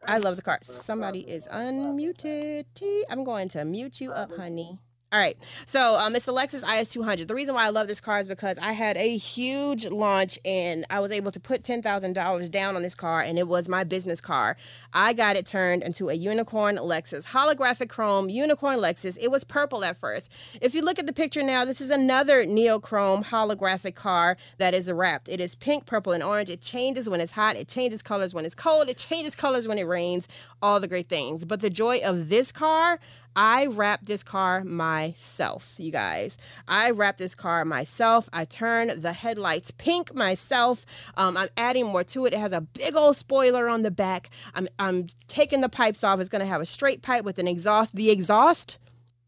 I 0.07 0.19
love 0.19 0.37
the 0.37 0.43
car. 0.43 0.59
Somebody 0.63 1.21
is 1.21 1.49
unmuted. 1.49 2.65
T. 2.75 3.05
I'm 3.11 3.25
going 3.25 3.49
to 3.51 3.65
mute 3.65 4.01
you 4.01 4.13
up, 4.13 4.35
honey. 4.37 4.79
All 5.17 5.23
right. 5.23 5.39
So 5.65 5.99
um, 5.99 6.15
it's 6.15 6.27
the 6.27 6.33
Lexus 6.35 6.63
IS200. 6.63 7.27
The 7.27 7.35
reason 7.35 7.55
why 7.55 7.65
I 7.65 7.71
love 7.71 7.89
this 7.89 8.01
car 8.03 8.19
is 8.19 8.29
because 8.29 8.59
I 8.59 8.73
had 8.73 8.99
a 8.99 9.17
huge 9.17 9.87
launch 9.87 10.39
and 10.45 10.85
I 10.91 11.01
was 11.01 11.11
able 11.11 11.31
to 11.31 11.41
put 11.41 11.63
$10,000 11.63 12.51
down 12.51 12.77
on 12.77 12.83
this 12.83 12.95
car 12.95 13.23
and 13.23 13.39
it 13.39 13.49
was 13.49 13.67
my 13.67 13.83
business 13.83 14.21
car. 14.21 14.59
I 14.93 15.15
got 15.15 15.37
it 15.37 15.47
turned 15.47 15.83
into 15.85 16.11
a 16.11 16.13
unicorn 16.13 16.77
Lexus, 16.77 17.25
holographic 17.25 17.89
chrome 17.89 18.29
unicorn 18.29 18.79
Lexus. 18.79 19.17
It 19.19 19.31
was 19.31 19.43
purple 19.43 19.85
at 19.85 19.97
first. 19.97 20.31
If 20.61 20.75
you 20.75 20.83
look 20.83 20.99
at 20.99 21.07
the 21.07 21.15
picture 21.15 21.43
now, 21.43 21.65
this 21.65 21.81
is 21.81 21.89
another 21.89 22.45
neochrome 22.45 23.25
holographic 23.25 23.95
car 23.95 24.37
that 24.59 24.75
is 24.75 24.93
wrapped. 24.93 25.31
It 25.31 25.41
is 25.41 25.55
pink, 25.55 25.87
purple, 25.87 26.13
and 26.13 26.23
orange. 26.23 26.51
It 26.51 26.61
changes 26.61 27.09
when 27.09 27.23
it's 27.23 27.33
hot. 27.33 27.57
It 27.57 27.69
changes 27.69 28.03
colors 28.03 28.35
when 28.35 28.45
it's 28.45 28.55
cold. 28.55 28.91
It 28.91 28.99
changes 28.99 29.35
colors 29.35 29.67
when 29.67 29.79
it 29.79 29.85
rains. 29.85 30.29
All 30.61 30.79
the 30.79 30.89
great 30.89 31.09
things. 31.09 31.47
But 31.47 31.61
the 31.61 31.71
joy 31.71 32.01
of 32.01 32.29
this 32.29 32.53
car, 32.53 32.99
I 33.37 33.67
wrapped 33.67 34.07
this 34.07 34.23
car 34.23 34.65
myself, 34.65 35.75
you 35.77 35.93
guys. 35.93 36.39
I 36.67 36.91
wrapped 36.91 37.19
this 37.19 37.35
car 37.35 37.67
myself. 37.67 38.31
I 38.33 38.47
turned 38.47 39.03
the 39.03 39.13
headlights 39.13 39.71
pink 39.73 40.15
myself. 40.15 40.87
Um, 41.19 41.37
I'm 41.37 41.51
adding 41.59 41.87
more 41.87 42.03
to 42.05 42.25
it. 42.25 42.33
It 42.33 42.39
has 42.39 42.53
a 42.53 42.63
big 42.63 42.97
old 42.97 43.15
spoiler 43.15 43.69
on 43.69 43.83
the 43.83 43.91
back. 43.91 44.31
I'm, 44.55 44.69
I'm 44.79 45.09
taking 45.29 45.61
the 45.61 45.69
pipes 45.69 46.03
off. 46.03 46.19
It's 46.19 46.31
going 46.31 46.41
to 46.41 46.47
have 46.47 46.63
a 46.63 46.67
straight 46.67 47.03
pipe 47.03 47.25
with 47.25 47.39
an 47.39 47.47
exhaust. 47.47 47.95
The 47.95 48.11
exhaust 48.11 48.79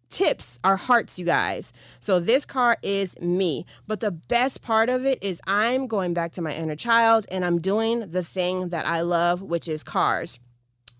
tips 0.08 0.58
are 0.64 0.76
hearts, 0.76 1.18
you 1.18 1.26
guys. 1.26 1.74
So 2.00 2.18
this 2.18 2.46
car 2.46 2.78
is 2.82 3.20
me. 3.20 3.66
But 3.86 4.00
the 4.00 4.10
best 4.10 4.62
part 4.62 4.88
of 4.88 5.04
it 5.04 5.22
is 5.22 5.40
I'm 5.46 5.86
going 5.86 6.14
back 6.14 6.32
to 6.32 6.42
my 6.42 6.54
inner 6.54 6.76
child 6.76 7.26
and 7.30 7.44
I'm 7.44 7.60
doing 7.60 8.10
the 8.10 8.24
thing 8.24 8.70
that 8.70 8.86
I 8.86 9.02
love, 9.02 9.42
which 9.42 9.68
is 9.68 9.82
cars. 9.82 10.38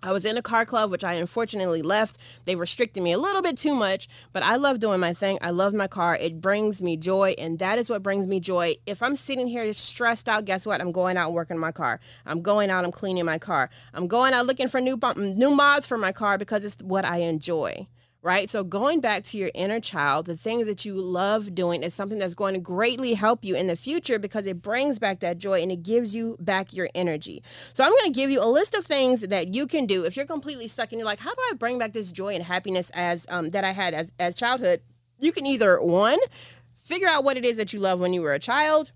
I 0.02 0.12
was 0.12 0.24
in 0.24 0.36
a 0.36 0.42
car 0.42 0.64
club, 0.64 0.90
which 0.90 1.02
I 1.02 1.14
unfortunately 1.14 1.82
left. 1.82 2.18
They 2.44 2.54
restricted 2.54 3.02
me 3.02 3.12
a 3.12 3.18
little 3.18 3.42
bit 3.42 3.58
too 3.58 3.74
much, 3.74 4.08
but 4.32 4.44
I 4.44 4.56
love 4.56 4.78
doing 4.78 5.00
my 5.00 5.12
thing. 5.12 5.38
I 5.42 5.50
love 5.50 5.74
my 5.74 5.88
car. 5.88 6.16
It 6.16 6.40
brings 6.40 6.80
me 6.80 6.96
joy, 6.96 7.34
and 7.36 7.58
that 7.58 7.78
is 7.78 7.90
what 7.90 8.02
brings 8.02 8.26
me 8.26 8.38
joy. 8.38 8.76
If 8.86 9.02
I'm 9.02 9.16
sitting 9.16 9.48
here 9.48 9.72
stressed 9.72 10.28
out, 10.28 10.44
guess 10.44 10.66
what? 10.66 10.80
I'm 10.80 10.92
going 10.92 11.16
out 11.16 11.26
and 11.26 11.34
working 11.34 11.58
my 11.58 11.72
car. 11.72 11.98
I'm 12.26 12.42
going 12.42 12.70
out, 12.70 12.84
I'm 12.84 12.92
cleaning 12.92 13.24
my 13.24 13.38
car. 13.38 13.70
I'm 13.92 14.06
going 14.06 14.34
out 14.34 14.46
looking 14.46 14.68
for 14.68 14.80
new 14.80 14.98
new 15.16 15.50
mods 15.50 15.86
for 15.86 15.98
my 15.98 16.12
car 16.12 16.38
because 16.38 16.64
it's 16.64 16.76
what 16.82 17.04
I 17.04 17.18
enjoy 17.18 17.88
right? 18.22 18.50
So 18.50 18.64
going 18.64 19.00
back 19.00 19.22
to 19.24 19.38
your 19.38 19.50
inner 19.54 19.80
child, 19.80 20.26
the 20.26 20.36
things 20.36 20.66
that 20.66 20.84
you 20.84 20.94
love 20.94 21.54
doing 21.54 21.82
is 21.82 21.94
something 21.94 22.18
that's 22.18 22.34
going 22.34 22.54
to 22.54 22.60
greatly 22.60 23.14
help 23.14 23.44
you 23.44 23.54
in 23.54 23.68
the 23.68 23.76
future 23.76 24.18
because 24.18 24.46
it 24.46 24.60
brings 24.60 24.98
back 24.98 25.20
that 25.20 25.38
joy 25.38 25.62
and 25.62 25.70
it 25.70 25.82
gives 25.82 26.14
you 26.14 26.36
back 26.40 26.72
your 26.72 26.88
energy. 26.94 27.42
So 27.72 27.84
I'm 27.84 27.90
going 27.90 28.06
to 28.06 28.10
give 28.10 28.30
you 28.30 28.40
a 28.40 28.50
list 28.50 28.74
of 28.74 28.84
things 28.84 29.20
that 29.20 29.54
you 29.54 29.66
can 29.66 29.86
do 29.86 30.04
if 30.04 30.16
you're 30.16 30.26
completely 30.26 30.68
stuck 30.68 30.90
and 30.90 30.98
you're 30.98 31.06
like, 31.06 31.20
how 31.20 31.34
do 31.34 31.40
I 31.50 31.54
bring 31.54 31.78
back 31.78 31.92
this 31.92 32.10
joy 32.10 32.34
and 32.34 32.42
happiness 32.42 32.90
as 32.94 33.24
um, 33.28 33.50
that 33.50 33.64
I 33.64 33.70
had 33.70 33.94
as 33.94 34.12
as 34.18 34.36
childhood? 34.36 34.80
You 35.20 35.32
can 35.32 35.46
either 35.46 35.80
one, 35.80 36.18
figure 36.78 37.08
out 37.08 37.24
what 37.24 37.36
it 37.36 37.44
is 37.44 37.56
that 37.56 37.72
you 37.72 37.78
love 37.78 38.00
when 38.00 38.12
you 38.12 38.22
were 38.22 38.34
a 38.34 38.38
child, 38.38 38.92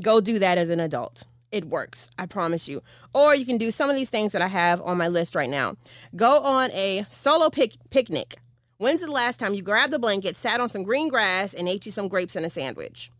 go 0.00 0.20
do 0.20 0.38
that 0.38 0.58
as 0.58 0.68
an 0.68 0.80
adult 0.80 1.24
it 1.54 1.66
works. 1.66 2.10
I 2.18 2.26
promise 2.26 2.68
you. 2.68 2.82
Or 3.14 3.34
you 3.34 3.46
can 3.46 3.58
do 3.58 3.70
some 3.70 3.88
of 3.88 3.94
these 3.94 4.10
things 4.10 4.32
that 4.32 4.42
I 4.42 4.48
have 4.48 4.82
on 4.82 4.98
my 4.98 5.06
list 5.06 5.36
right 5.36 5.48
now. 5.48 5.76
Go 6.16 6.40
on 6.40 6.72
a 6.72 7.06
solo 7.08 7.48
pic- 7.48 7.76
picnic. 7.90 8.34
When's 8.78 9.00
the 9.00 9.10
last 9.10 9.38
time 9.38 9.54
you 9.54 9.62
grabbed 9.62 9.94
a 9.94 9.98
blanket, 10.00 10.36
sat 10.36 10.58
on 10.58 10.68
some 10.68 10.82
green 10.82 11.08
grass, 11.08 11.54
and 11.54 11.68
ate 11.68 11.86
you 11.86 11.92
some 11.92 12.08
grapes 12.08 12.34
and 12.34 12.44
a 12.44 12.50
sandwich? 12.50 13.10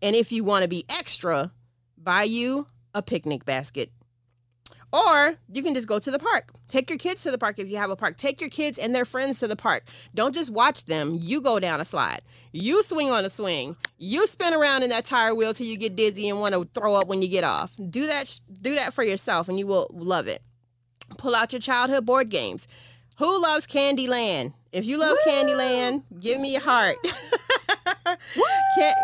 And 0.00 0.14
if 0.14 0.30
you 0.30 0.44
want 0.44 0.62
to 0.62 0.68
be 0.68 0.84
extra, 0.88 1.50
buy 1.98 2.22
you 2.22 2.68
a 2.94 3.02
picnic 3.02 3.44
basket. 3.44 3.90
Or 4.92 5.36
you 5.52 5.62
can 5.62 5.74
just 5.74 5.86
go 5.86 5.98
to 5.98 6.10
the 6.10 6.18
park. 6.18 6.52
Take 6.68 6.90
your 6.90 6.98
kids 6.98 7.22
to 7.22 7.30
the 7.30 7.38
park 7.38 7.58
if 7.58 7.68
you 7.68 7.76
have 7.76 7.90
a 7.90 7.96
park. 7.96 8.16
Take 8.16 8.40
your 8.40 8.50
kids 8.50 8.76
and 8.78 8.94
their 8.94 9.04
friends 9.04 9.38
to 9.38 9.46
the 9.46 9.56
park. 9.56 9.84
Don't 10.14 10.34
just 10.34 10.50
watch 10.50 10.84
them. 10.86 11.18
You 11.22 11.40
go 11.40 11.60
down 11.60 11.80
a 11.80 11.84
slide. 11.84 12.22
You 12.52 12.82
swing 12.82 13.10
on 13.10 13.24
a 13.24 13.30
swing. 13.30 13.76
You 13.98 14.26
spin 14.26 14.54
around 14.54 14.82
in 14.82 14.90
that 14.90 15.04
tire 15.04 15.34
wheel 15.34 15.54
till 15.54 15.66
you 15.66 15.76
get 15.76 15.94
dizzy 15.94 16.28
and 16.28 16.40
want 16.40 16.54
to 16.54 16.64
throw 16.74 16.94
up 16.94 17.06
when 17.06 17.22
you 17.22 17.28
get 17.28 17.44
off. 17.44 17.72
Do 17.90 18.06
that 18.06 18.40
do 18.62 18.74
that 18.74 18.92
for 18.92 19.04
yourself 19.04 19.48
and 19.48 19.58
you 19.58 19.66
will 19.66 19.88
love 19.92 20.26
it. 20.26 20.42
Pull 21.18 21.34
out 21.34 21.52
your 21.52 21.60
childhood 21.60 22.04
board 22.04 22.28
games. 22.28 22.66
Who 23.18 23.42
loves 23.42 23.66
Candyland? 23.66 24.54
If 24.72 24.86
you 24.86 24.98
love 24.98 25.16
Woo! 25.26 25.32
Candyland, 25.32 26.04
give 26.20 26.40
me 26.40 26.56
a 26.56 26.60
heart. 26.60 26.96
Can- 28.74 28.94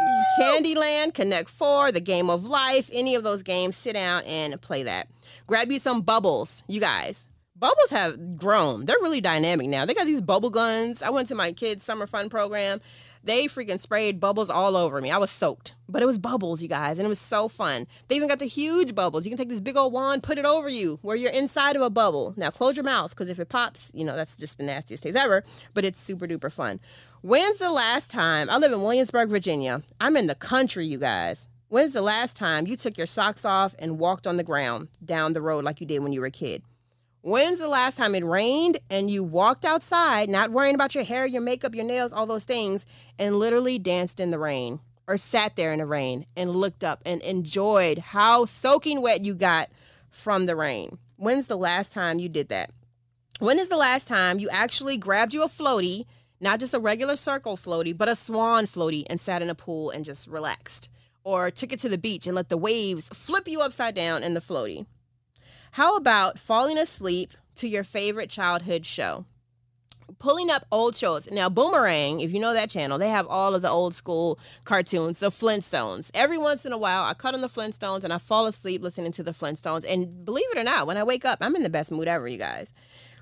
Candyland, 0.40 1.14
Connect 1.14 1.48
Four, 1.48 1.92
The 1.92 2.00
Game 2.00 2.30
of 2.30 2.44
Life, 2.44 2.90
any 2.92 3.14
of 3.14 3.22
those 3.24 3.42
games, 3.42 3.76
sit 3.76 3.94
down 3.94 4.22
and 4.24 4.60
play 4.60 4.82
that. 4.82 5.08
Grab 5.46 5.70
you 5.70 5.78
some 5.78 6.02
bubbles, 6.02 6.62
you 6.68 6.80
guys. 6.80 7.26
Bubbles 7.58 7.90
have 7.90 8.36
grown. 8.36 8.84
They're 8.84 8.96
really 9.00 9.20
dynamic 9.20 9.68
now. 9.68 9.86
They 9.86 9.94
got 9.94 10.06
these 10.06 10.20
bubble 10.20 10.50
guns. 10.50 11.02
I 11.02 11.10
went 11.10 11.28
to 11.28 11.34
my 11.34 11.52
kids' 11.52 11.82
summer 11.84 12.06
fun 12.06 12.28
program. 12.28 12.80
They 13.26 13.46
freaking 13.46 13.80
sprayed 13.80 14.20
bubbles 14.20 14.50
all 14.50 14.76
over 14.76 15.00
me. 15.00 15.10
I 15.10 15.18
was 15.18 15.32
soaked, 15.32 15.74
but 15.88 16.00
it 16.00 16.06
was 16.06 16.16
bubbles, 16.16 16.62
you 16.62 16.68
guys, 16.68 16.96
and 16.96 17.04
it 17.04 17.08
was 17.08 17.18
so 17.18 17.48
fun. 17.48 17.88
They 18.06 18.14
even 18.14 18.28
got 18.28 18.38
the 18.38 18.46
huge 18.46 18.94
bubbles. 18.94 19.24
You 19.24 19.30
can 19.30 19.38
take 19.38 19.48
this 19.48 19.60
big 19.60 19.76
old 19.76 19.92
wand, 19.92 20.22
put 20.22 20.38
it 20.38 20.44
over 20.44 20.68
you 20.68 21.00
where 21.02 21.16
you're 21.16 21.32
inside 21.32 21.74
of 21.74 21.82
a 21.82 21.90
bubble. 21.90 22.34
Now 22.36 22.50
close 22.50 22.76
your 22.76 22.84
mouth 22.84 23.10
because 23.10 23.28
if 23.28 23.40
it 23.40 23.48
pops, 23.48 23.90
you 23.94 24.04
know, 24.04 24.14
that's 24.14 24.36
just 24.36 24.58
the 24.58 24.64
nastiest 24.64 25.02
taste 25.02 25.16
ever, 25.16 25.42
but 25.74 25.84
it's 25.84 26.00
super 26.00 26.28
duper 26.28 26.52
fun. 26.52 26.78
When's 27.26 27.58
the 27.58 27.72
last 27.72 28.12
time? 28.12 28.48
I 28.48 28.56
live 28.56 28.70
in 28.70 28.82
Williamsburg, 28.82 29.30
Virginia. 29.30 29.82
I'm 30.00 30.16
in 30.16 30.28
the 30.28 30.36
country, 30.36 30.86
you 30.86 30.96
guys. 30.96 31.48
When's 31.66 31.92
the 31.92 32.00
last 32.00 32.36
time 32.36 32.68
you 32.68 32.76
took 32.76 32.96
your 32.96 33.08
socks 33.08 33.44
off 33.44 33.74
and 33.80 33.98
walked 33.98 34.28
on 34.28 34.36
the 34.36 34.44
ground 34.44 34.90
down 35.04 35.32
the 35.32 35.42
road 35.42 35.64
like 35.64 35.80
you 35.80 35.88
did 35.88 36.04
when 36.04 36.12
you 36.12 36.20
were 36.20 36.28
a 36.28 36.30
kid? 36.30 36.62
When's 37.22 37.58
the 37.58 37.66
last 37.66 37.96
time 37.96 38.14
it 38.14 38.24
rained 38.24 38.78
and 38.90 39.10
you 39.10 39.24
walked 39.24 39.64
outside, 39.64 40.28
not 40.28 40.52
worrying 40.52 40.76
about 40.76 40.94
your 40.94 41.02
hair, 41.02 41.26
your 41.26 41.42
makeup, 41.42 41.74
your 41.74 41.84
nails, 41.84 42.12
all 42.12 42.26
those 42.26 42.44
things, 42.44 42.86
and 43.18 43.40
literally 43.40 43.80
danced 43.80 44.20
in 44.20 44.30
the 44.30 44.38
rain 44.38 44.78
or 45.08 45.16
sat 45.16 45.56
there 45.56 45.72
in 45.72 45.80
the 45.80 45.84
rain 45.84 46.26
and 46.36 46.54
looked 46.54 46.84
up 46.84 47.02
and 47.04 47.20
enjoyed 47.22 47.98
how 47.98 48.44
soaking 48.44 49.02
wet 49.02 49.24
you 49.24 49.34
got 49.34 49.68
from 50.10 50.46
the 50.46 50.54
rain? 50.54 50.96
When's 51.16 51.48
the 51.48 51.58
last 51.58 51.92
time 51.92 52.20
you 52.20 52.28
did 52.28 52.50
that? 52.50 52.70
When 53.40 53.58
is 53.58 53.68
the 53.68 53.76
last 53.76 54.06
time 54.06 54.38
you 54.38 54.48
actually 54.52 54.96
grabbed 54.96 55.34
you 55.34 55.42
a 55.42 55.48
floaty, 55.48 56.06
not 56.40 56.60
just 56.60 56.74
a 56.74 56.78
regular 56.78 57.16
circle 57.16 57.56
floaty, 57.56 57.96
but 57.96 58.08
a 58.08 58.16
swan 58.16 58.66
floaty 58.66 59.04
and 59.08 59.20
sat 59.20 59.42
in 59.42 59.50
a 59.50 59.54
pool 59.54 59.90
and 59.90 60.04
just 60.04 60.26
relaxed? 60.26 60.90
or 61.26 61.50
took 61.50 61.72
it 61.72 61.80
to 61.80 61.88
the 61.88 61.98
beach 61.98 62.24
and 62.24 62.36
let 62.36 62.48
the 62.48 62.56
waves 62.56 63.08
flip 63.08 63.48
you 63.48 63.60
upside 63.60 63.96
down 63.96 64.22
in 64.22 64.34
the 64.34 64.40
floaty. 64.40 64.86
How 65.72 65.96
about 65.96 66.38
falling 66.38 66.78
asleep 66.78 67.32
to 67.56 67.66
your 67.66 67.82
favorite 67.82 68.30
childhood 68.30 68.86
show? 68.86 69.24
Pulling 70.20 70.50
up 70.50 70.64
old 70.70 70.94
shows. 70.94 71.28
Now, 71.32 71.48
Boomerang, 71.48 72.20
if 72.20 72.30
you 72.30 72.38
know 72.38 72.54
that 72.54 72.70
channel, 72.70 72.96
they 72.96 73.08
have 73.08 73.26
all 73.26 73.56
of 73.56 73.62
the 73.62 73.68
old 73.68 73.92
school 73.92 74.38
cartoons, 74.64 75.18
the 75.18 75.32
Flintstones. 75.32 76.12
Every 76.14 76.38
once 76.38 76.64
in 76.64 76.72
a 76.72 76.78
while, 76.78 77.02
I 77.02 77.12
cut 77.12 77.34
on 77.34 77.40
the 77.40 77.48
Flintstones 77.48 78.04
and 78.04 78.12
I 78.12 78.18
fall 78.18 78.46
asleep 78.46 78.80
listening 78.80 79.10
to 79.10 79.24
the 79.24 79.32
Flintstones. 79.32 79.84
And 79.84 80.24
believe 80.24 80.48
it 80.52 80.58
or 80.58 80.62
not, 80.62 80.86
when 80.86 80.96
I 80.96 81.02
wake 81.02 81.24
up, 81.24 81.38
I'm 81.40 81.56
in 81.56 81.64
the 81.64 81.68
best 81.68 81.90
mood 81.90 82.06
ever, 82.06 82.28
you 82.28 82.38
guys. 82.38 82.72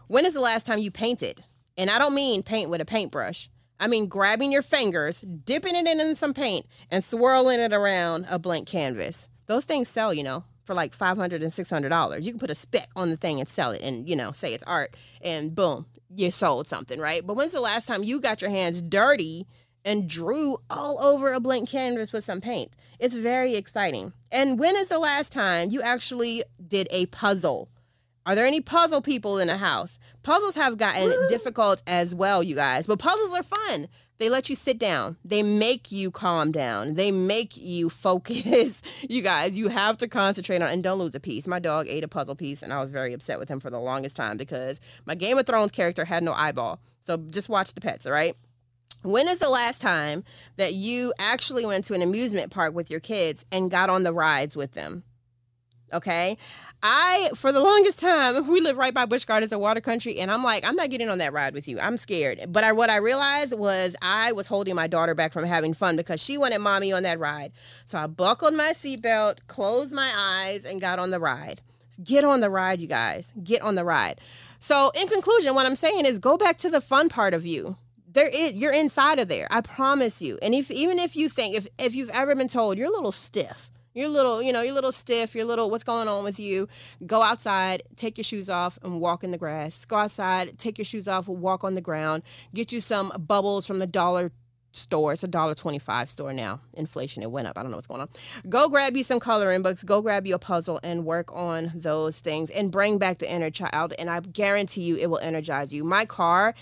When 0.09 0.27
is 0.27 0.35
the 0.35 0.40
last 0.40 0.66
time 0.66 0.79
you 0.79 0.90
painted? 0.90 1.42
And 1.77 1.91
I 1.91 1.99
don't 1.99 2.15
mean 2.15 2.43
paint 2.43 2.71
with 2.71 2.81
a 2.81 2.85
paintbrush. 2.85 3.51
I 3.81 3.89
mean 3.89 4.07
grabbing 4.07 4.53
your 4.53 4.63
fingers, 4.63 5.21
dipping 5.21 5.75
it 5.75 5.87
in 5.87 6.15
some 6.15 6.33
paint, 6.33 6.67
and 6.91 7.03
swirling 7.03 7.61
it 7.61 7.73
around 7.73 8.27
a 8.31 8.39
blank 8.39 8.69
canvas. 8.69 9.29
Those 9.47 9.65
things 9.65 9.89
sell, 9.89 10.15
you 10.15 10.23
know, 10.23 10.45
for 10.65 10.75
like 10.75 10.97
$500 10.97 11.33
and 11.33 11.43
$600. 11.45 12.23
You 12.23 12.33
can 12.33 12.39
put 12.39 12.51
a 12.51 12.55
speck 12.55 12.89
on 12.97 13.11
the 13.11 13.17
thing 13.17 13.41
and 13.41 13.49
sell 13.49 13.73
it 13.73 13.83
and, 13.83 14.09
you 14.09 14.17
know, 14.17 14.33
say 14.33 14.55
it's 14.55 14.63
art, 14.65 14.97
and 15.21 15.55
boom, 15.55 15.87
you 16.15 16.31
sold 16.31 16.67
something, 16.67 17.01
right? 17.01 17.27
But 17.27 17.35
when's 17.35 17.53
the 17.53 17.61
last 17.61 17.87
time 17.87 18.05
you 18.05 18.21
got 18.21 18.41
your 18.41 18.51
hands 18.51 18.81
dirty 18.81 19.47
and 19.85 20.09
drew 20.09 20.57
all 20.71 21.03
over 21.05 21.33
a 21.33 21.41
blank 21.41 21.69
canvas 21.69 22.13
with 22.13 22.25
some 22.25 22.41
paint? 22.41 22.73
It's 22.99 23.15
very 23.15 23.57
exciting. 23.57 24.13
And 24.31 24.59
when 24.59 24.77
is 24.77 24.89
the 24.89 25.01
last 25.01 25.33
time 25.33 25.71
you 25.71 25.83
actually 25.83 26.45
did 26.67 26.89
a 26.91 27.07
puzzle? 27.07 27.69
Are 28.25 28.35
there 28.35 28.47
any 28.47 28.63
puzzle 28.63 29.03
people 29.03 29.39
in 29.39 29.49
the 29.49 29.59
house? 29.59 29.99
Puzzles 30.25 30.55
have 30.57 30.79
gotten 30.79 31.05
Woo! 31.05 31.29
difficult 31.29 31.83
as 31.87 32.15
well, 32.15 32.43
you 32.43 32.55
guys, 32.57 32.87
but 32.87 32.99
puzzles 32.99 33.35
are 33.37 33.43
fun. 33.43 33.89
They 34.19 34.31
let 34.31 34.49
you 34.49 34.57
sit 34.57 34.79
down. 34.79 35.17
They 35.25 35.43
make 35.43 35.93
you 35.93 36.11
calm 36.11 36.51
down. 36.51 36.95
They 36.95 37.11
make 37.11 37.57
you 37.57 37.91
focus. 37.91 38.81
you 39.03 39.23
guys, 39.23 39.59
you 39.59 39.69
have 39.69 39.97
to 39.99 40.09
concentrate 40.09 40.63
on 40.63 40.71
and 40.71 40.83
don't 40.83 40.99
lose 40.99 41.15
a 41.15 41.21
piece. 41.21 41.47
My 41.47 41.59
dog 41.59 41.87
ate 41.89 42.05
a 42.05 42.09
puzzle 42.09 42.37
piece 42.37 42.63
and 42.63 42.73
I 42.73 42.81
was 42.81 42.91
very 42.91 43.13
upset 43.13 43.39
with 43.39 43.49
him 43.49 43.61
for 43.61 43.71
the 43.71 43.81
longest 43.81 44.17
time 44.17 44.37
because 44.37 44.81
my 45.05 45.15
Game 45.15 45.37
of 45.37 45.47
Thrones 45.47 45.73
character 45.73 46.05
had 46.05 46.23
no 46.23 46.33
eyeball. 46.33 46.81
So 47.01 47.19
just 47.19 47.49
watch 47.49 47.75
the 47.75 47.81
pets, 47.81 48.07
all 48.07 48.13
right? 48.13 48.35
When 49.03 49.29
is 49.29 49.41
the 49.41 49.51
last 49.51 49.83
time 49.83 50.25
that 50.57 50.73
you 50.73 51.13
actually 51.19 51.67
went 51.67 51.85
to 51.87 51.95
an 51.95 52.01
amusement 52.01 52.51
park 52.51 52.73
with 52.73 52.91
your 52.91 53.01
kids 53.01 53.45
and 53.53 53.71
got 53.71 53.91
on 53.91 54.05
the 54.05 54.13
rides 54.15 54.57
with 54.57 54.73
them? 54.73 55.03
Okay. 55.95 56.37
I, 56.87 57.31
for 57.35 57.51
the 57.51 57.61
longest 57.61 57.99
time, 57.99 58.47
we 58.51 58.61
live 58.61 58.77
right 58.77 58.93
by 58.93 59.07
Busch 59.07 59.25
Gardens, 59.25 59.53
a 59.53 59.59
water 59.59 59.81
country, 59.81 60.19
and 60.19 60.31
I'm 60.31 60.43
like, 60.43 60.67
I'm 60.67 60.77
not 60.77 60.91
getting 60.91 61.09
on 61.09 61.17
that 61.19 61.33
ride 61.33 61.55
with 61.55 61.67
you. 61.67 61.81
I'm 61.81 61.97
scared. 61.97 62.45
But 62.49 62.63
I, 62.63 62.73
what 62.73 62.91
I 62.91 62.97
realized 62.97 63.57
was 63.57 63.97
I 64.03 64.33
was 64.33 64.47
holding 64.47 64.75
my 64.75 64.87
daughter 64.87 65.15
back 65.15 65.33
from 65.33 65.45
having 65.45 65.73
fun 65.73 65.97
because 65.97 66.23
she 66.23 66.37
wanted 66.37 66.59
mommy 66.59 66.93
on 66.93 67.03
that 67.05 67.19
ride. 67.19 67.53
So 67.87 67.99
I 67.99 68.07
buckled 68.07 68.55
my 68.55 68.73
seatbelt, 68.75 69.39
closed 69.47 69.95
my 69.95 70.13
eyes, 70.15 70.65
and 70.65 70.81
got 70.81 70.99
on 70.99 71.11
the 71.11 71.21
ride. 71.21 71.63
Get 72.03 72.25
on 72.25 72.41
the 72.41 72.51
ride, 72.51 72.81
you 72.81 72.89
guys. 72.89 73.33
Get 73.43 73.63
on 73.63 73.77
the 73.77 73.85
ride. 73.85 74.21
So, 74.59 74.91
in 74.95 75.09
conclusion, 75.09 75.55
what 75.55 75.67
I'm 75.67 75.77
saying 75.77 76.07
is 76.07 76.19
go 76.19 76.37
back 76.37 76.57
to 76.59 76.71
the 76.71 76.81
fun 76.81 77.09
part 77.09 77.35
of 77.35 77.47
you 77.47 77.77
there 78.15 78.29
is 78.29 78.55
you're 78.55 78.73
inside 78.73 79.19
of 79.19 79.29
there 79.29 79.47
i 79.51 79.61
promise 79.61 80.23
you 80.23 80.39
and 80.41 80.55
if 80.55 80.71
even 80.71 80.99
if 80.99 81.17
you 81.17 81.29
think 81.29 81.55
if 81.55 81.67
if 81.79 81.95
you've 81.95 82.11
ever 82.11 82.35
been 82.35 82.49
told 82.49 82.79
you're 82.79 82.87
a 82.87 82.93
little 82.93 83.13
stiff 83.13 83.69
you're 83.95 84.09
a 84.09 84.11
little, 84.11 84.43
you 84.43 84.53
know, 84.53 84.61
you're 84.61 84.73
a 84.73 84.75
little 84.75 84.93
stiff. 84.93 85.35
You're 85.35 85.45
little, 85.45 85.71
what's 85.71 85.85
going 85.85 86.09
on 86.09 86.25
with 86.25 86.39
you? 86.39 86.69
Go 87.07 87.23
outside, 87.23 87.83
take 87.97 88.19
your 88.19 88.25
shoes 88.25 88.51
off, 88.51 88.79
and 88.83 89.01
walk 89.01 89.25
in 89.25 89.31
the 89.31 89.39
grass. 89.39 89.85
Go 89.85 89.97
outside, 89.97 90.59
take 90.59 90.77
your 90.77 90.85
shoes 90.85 91.09
off, 91.09 91.29
walk 91.29 91.65
on 91.65 91.75
the 91.75 91.81
ground. 91.81 92.25
Get 92.53 92.73
you 92.73 92.81
some 92.81 93.13
bubbles 93.19 93.67
from 93.67 93.79
the 93.79 93.87
dollar 93.87 94.33
store. 94.73 95.13
It's 95.13 95.23
a 95.23 95.29
dollar 95.29 95.55
twenty-five 95.55 96.11
store 96.11 96.33
now. 96.33 96.59
Inflation, 96.73 97.23
it 97.23 97.31
went 97.31 97.47
up. 97.47 97.57
I 97.57 97.63
don't 97.63 97.71
know 97.71 97.77
what's 97.77 97.87
going 97.87 98.01
on. 98.01 98.09
Go 98.49 98.69
grab 98.69 98.97
you 98.97 99.05
some 99.05 99.21
coloring 99.21 99.63
books. 99.63 99.85
Go 99.85 100.03
grab 100.03 100.27
you 100.27 100.35
a 100.35 100.39
puzzle 100.41 100.81
and 100.83 101.05
work 101.05 101.31
on 101.33 101.71
those 101.77 102.19
things 102.19 102.51
and 102.51 102.73
bring 102.73 102.99
back 102.99 103.19
the 103.19 103.33
inner 103.33 103.51
child. 103.51 103.95
And 104.01 104.11
I 104.11 104.19
guarantee 104.19 104.83
you, 104.83 104.97
it 104.97 105.09
will 105.09 105.21
energize 105.21 105.73
you. 105.73 105.85
My 105.85 106.05
car 106.05 106.55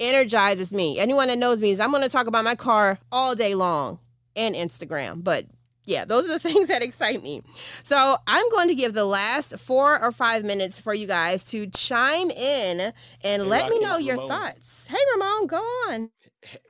energizes 0.00 0.72
me. 0.72 0.98
Anyone 0.98 1.28
that 1.28 1.38
knows 1.38 1.60
me 1.60 1.70
is 1.70 1.78
I'm 1.78 1.92
going 1.92 2.02
to 2.02 2.08
talk 2.08 2.26
about 2.26 2.42
my 2.42 2.56
car 2.56 2.98
all 3.12 3.36
day 3.36 3.54
long 3.54 4.00
and 4.34 4.56
Instagram, 4.56 5.22
but 5.22 5.44
yeah, 5.84 6.04
those 6.04 6.26
are 6.26 6.34
the 6.34 6.38
things 6.48 6.68
that 6.68 6.82
excite 6.82 7.22
me. 7.22 7.42
So 7.82 8.16
I'm 8.26 8.48
going 8.50 8.68
to 8.68 8.74
give 8.74 8.94
the 8.94 9.04
last 9.06 9.58
four 9.58 10.00
or 10.02 10.12
five 10.12 10.44
minutes 10.44 10.80
for 10.80 10.94
you 10.94 11.06
guys 11.06 11.44
to 11.50 11.66
chime 11.68 12.30
in 12.30 12.92
and 13.24 13.42
hey, 13.42 13.50
let 13.50 13.66
Rocky, 13.66 13.68
me 13.68 13.80
know 13.80 13.98
your 13.98 14.18
Ramon. 14.18 14.18
thoughts. 14.18 14.86
Hey, 14.88 14.98
Ramon, 15.14 15.46
go 15.46 15.58
on. 15.58 16.10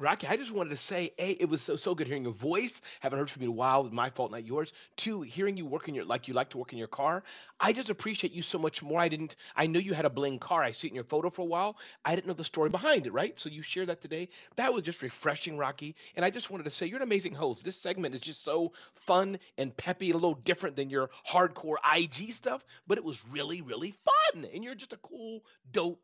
Rocky, 0.01 0.27
I 0.27 0.37
just 0.37 0.51
wanted 0.51 0.71
to 0.71 0.77
say, 0.77 1.13
A, 1.19 1.31
it 1.33 1.49
was 1.49 1.63
so 1.63 1.77
so 1.77 1.95
good 1.95 2.09
hearing 2.09 2.25
your 2.25 2.33
voice. 2.33 2.81
Haven't 2.99 3.21
heard 3.21 3.31
from 3.31 3.43
you 3.43 3.49
in 3.51 3.55
a 3.55 3.57
while. 3.57 3.85
My 3.85 4.11
fault, 4.11 4.33
not 4.33 4.45
yours. 4.45 4.73
Two, 4.97 5.23
hearing 5.23 5.57
you 5.57 5.65
work 5.65 5.89
in 5.89 5.95
your 5.95 6.05
like 6.05 6.27
you 6.27 6.35
like 6.35 6.51
to 6.51 6.59
work 6.59 6.73
in 6.73 6.79
your 6.79 6.89
car. 6.89 7.23
I 7.61 7.73
just 7.73 7.89
appreciate 7.89 8.33
you 8.33 8.43
so 8.43 8.59
much 8.59 8.83
more. 8.83 9.01
I 9.01 9.09
didn't 9.09 9.37
I 9.55 9.67
knew 9.67 9.79
you 9.79 9.95
had 9.95 10.05
a 10.05 10.11
bling 10.11 10.41
car. 10.41 10.65
I 10.65 10.73
see 10.73 10.89
it 10.89 10.91
in 10.91 10.97
your 10.97 11.05
photo 11.05 11.31
for 11.31 11.43
a 11.43 11.47
while. 11.47 11.77
I 12.05 12.17
didn't 12.17 12.27
know 12.27 12.35
the 12.35 12.45
story 12.45 12.69
behind 12.69 13.07
it, 13.07 13.13
right? 13.13 13.39
So 13.39 13.49
you 13.49 13.63
share 13.63 13.87
that 13.87 14.03
today. 14.03 14.29
That 14.57 14.75
was 14.75 14.83
just 14.83 15.03
refreshing, 15.03 15.57
Rocky. 15.57 15.95
And 16.17 16.25
I 16.25 16.31
just 16.31 16.51
wanted 16.51 16.65
to 16.65 16.71
say 16.71 16.87
you're 16.87 16.97
an 16.97 17.03
amazing 17.03 17.35
host. 17.35 17.65
This 17.65 17.77
segment 17.77 18.15
is 18.15 18.21
just 18.21 18.45
so 18.45 18.73
fun 19.07 19.39
and 19.57 19.77
peppy, 19.77 20.11
a 20.11 20.15
little 20.15 20.35
different 20.35 20.75
than 20.75 20.91
your 20.91 21.11
hardcore 21.29 21.77
IG 21.97 22.33
stuff, 22.33 22.65
but 22.89 22.99
it 22.99 23.05
was 23.05 23.23
really, 23.31 23.61
really 23.61 23.95
fun. 24.05 24.47
And 24.53 24.65
you're 24.65 24.75
just 24.75 24.93
a 24.93 24.99
cool, 24.99 25.45
dope 25.73 26.01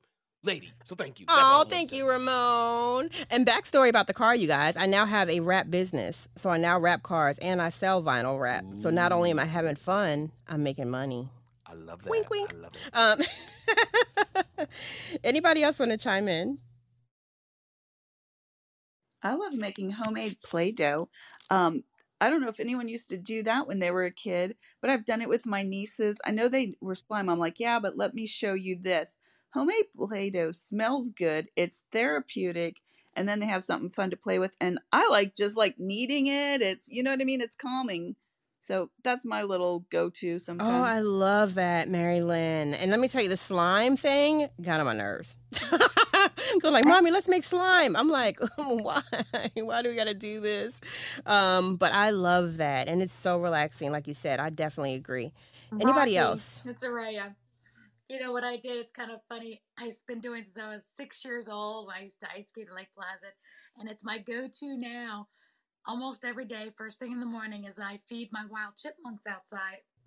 lady. 0.46 0.72
So 0.86 0.94
thank 0.94 1.20
you. 1.20 1.26
oh, 1.28 1.66
thank 1.68 1.92
you, 1.92 2.08
Ramon. 2.08 3.10
And 3.30 3.46
backstory 3.46 3.88
about 3.88 4.06
the 4.06 4.14
car, 4.14 4.34
you 4.34 4.46
guys. 4.46 4.76
I 4.76 4.86
now 4.86 5.04
have 5.04 5.28
a 5.28 5.40
wrap 5.40 5.70
business. 5.70 6.28
So 6.36 6.48
I 6.48 6.56
now 6.56 6.78
wrap 6.78 7.02
cars 7.02 7.38
and 7.38 7.60
I 7.60 7.68
sell 7.68 8.02
vinyl 8.02 8.40
wrap. 8.40 8.64
Ooh. 8.64 8.78
So 8.78 8.90
not 8.90 9.12
only 9.12 9.30
am 9.30 9.38
I 9.38 9.44
having 9.44 9.76
fun, 9.76 10.30
I'm 10.48 10.62
making 10.62 10.88
money. 10.88 11.28
I 11.66 11.74
love 11.74 12.02
that. 12.02 12.10
Wink, 12.10 12.30
wink. 12.30 12.54
Um, 12.94 13.18
anybody 15.24 15.62
else 15.62 15.78
want 15.78 15.90
to 15.90 15.98
chime 15.98 16.28
in? 16.28 16.58
I 19.22 19.34
love 19.34 19.54
making 19.54 19.90
homemade 19.90 20.40
Play 20.42 20.70
Doh. 20.70 21.08
Um, 21.50 21.82
I 22.20 22.30
don't 22.30 22.40
know 22.40 22.48
if 22.48 22.60
anyone 22.60 22.88
used 22.88 23.10
to 23.10 23.18
do 23.18 23.42
that 23.42 23.66
when 23.66 23.80
they 23.80 23.90
were 23.90 24.04
a 24.04 24.10
kid, 24.10 24.56
but 24.80 24.88
I've 24.88 25.04
done 25.04 25.20
it 25.20 25.28
with 25.28 25.44
my 25.44 25.62
nieces. 25.62 26.20
I 26.24 26.30
know 26.30 26.48
they 26.48 26.74
were 26.80 26.94
slime. 26.94 27.28
I'm 27.28 27.38
like, 27.38 27.58
yeah, 27.58 27.78
but 27.78 27.98
let 27.98 28.14
me 28.14 28.26
show 28.26 28.54
you 28.54 28.76
this 28.76 29.18
homemade 29.50 29.92
Play-Doh 29.94 30.52
smells 30.52 31.10
good. 31.10 31.48
It's 31.56 31.84
therapeutic. 31.92 32.80
And 33.14 33.26
then 33.26 33.40
they 33.40 33.46
have 33.46 33.64
something 33.64 33.90
fun 33.90 34.10
to 34.10 34.16
play 34.16 34.38
with. 34.38 34.54
And 34.60 34.78
I 34.92 35.08
like 35.08 35.36
just 35.36 35.56
like 35.56 35.78
kneading 35.78 36.26
it. 36.26 36.60
It's, 36.60 36.88
you 36.88 37.02
know 37.02 37.10
what 37.10 37.20
I 37.20 37.24
mean? 37.24 37.40
It's 37.40 37.56
calming. 37.56 38.14
So 38.60 38.90
that's 39.04 39.24
my 39.24 39.44
little 39.44 39.86
go 39.90 40.10
to 40.10 40.38
sometimes. 40.40 40.70
Oh, 40.70 40.82
I 40.82 40.98
love 40.98 41.54
that, 41.54 41.88
Mary 41.88 42.20
Lynn. 42.20 42.74
And 42.74 42.90
let 42.90 42.98
me 42.98 43.06
tell 43.06 43.22
you, 43.22 43.28
the 43.28 43.36
slime 43.36 43.96
thing 43.96 44.48
got 44.60 44.80
on 44.80 44.86
my 44.86 44.94
nerves. 44.94 45.36
They're 46.62 46.72
like, 46.72 46.84
Mommy, 46.84 47.12
let's 47.12 47.28
make 47.28 47.44
slime. 47.44 47.94
I'm 47.94 48.08
like, 48.08 48.40
why? 48.56 49.02
Why 49.54 49.82
do 49.82 49.88
we 49.88 49.94
got 49.94 50.08
to 50.08 50.14
do 50.14 50.40
this? 50.40 50.80
Um, 51.26 51.76
but 51.76 51.94
I 51.94 52.10
love 52.10 52.56
that. 52.56 52.88
And 52.88 53.02
it's 53.02 53.14
so 53.14 53.40
relaxing. 53.40 53.92
Like 53.92 54.08
you 54.08 54.14
said, 54.14 54.40
I 54.40 54.50
definitely 54.50 54.94
agree. 54.94 55.32
Anybody 55.72 55.92
Rocky, 55.92 56.16
else? 56.16 56.62
It's 56.66 56.82
Araya. 56.82 57.34
You 58.08 58.20
know 58.20 58.30
what 58.32 58.44
I 58.44 58.56
did? 58.56 58.76
It's 58.76 58.92
kind 58.92 59.10
of 59.10 59.20
funny. 59.28 59.62
I've 59.78 59.98
been 60.06 60.20
doing 60.20 60.44
since 60.44 60.56
I 60.56 60.68
was 60.68 60.84
six 60.84 61.24
years 61.24 61.48
old. 61.48 61.90
I 61.94 62.02
used 62.02 62.20
to 62.20 62.30
ice 62.30 62.48
skate 62.48 62.68
at 62.68 62.74
Lake 62.74 62.88
Placid, 62.94 63.34
and 63.78 63.88
it's 63.88 64.04
my 64.04 64.18
go-to 64.18 64.76
now. 64.76 65.26
Almost 65.86 66.24
every 66.24 66.44
day, 66.44 66.70
first 66.76 67.00
thing 67.00 67.10
in 67.10 67.18
the 67.18 67.26
morning, 67.26 67.64
is 67.64 67.78
I 67.80 68.00
feed 68.08 68.28
my 68.32 68.44
wild 68.48 68.76
chipmunks 68.76 69.26
outside. 69.26 69.82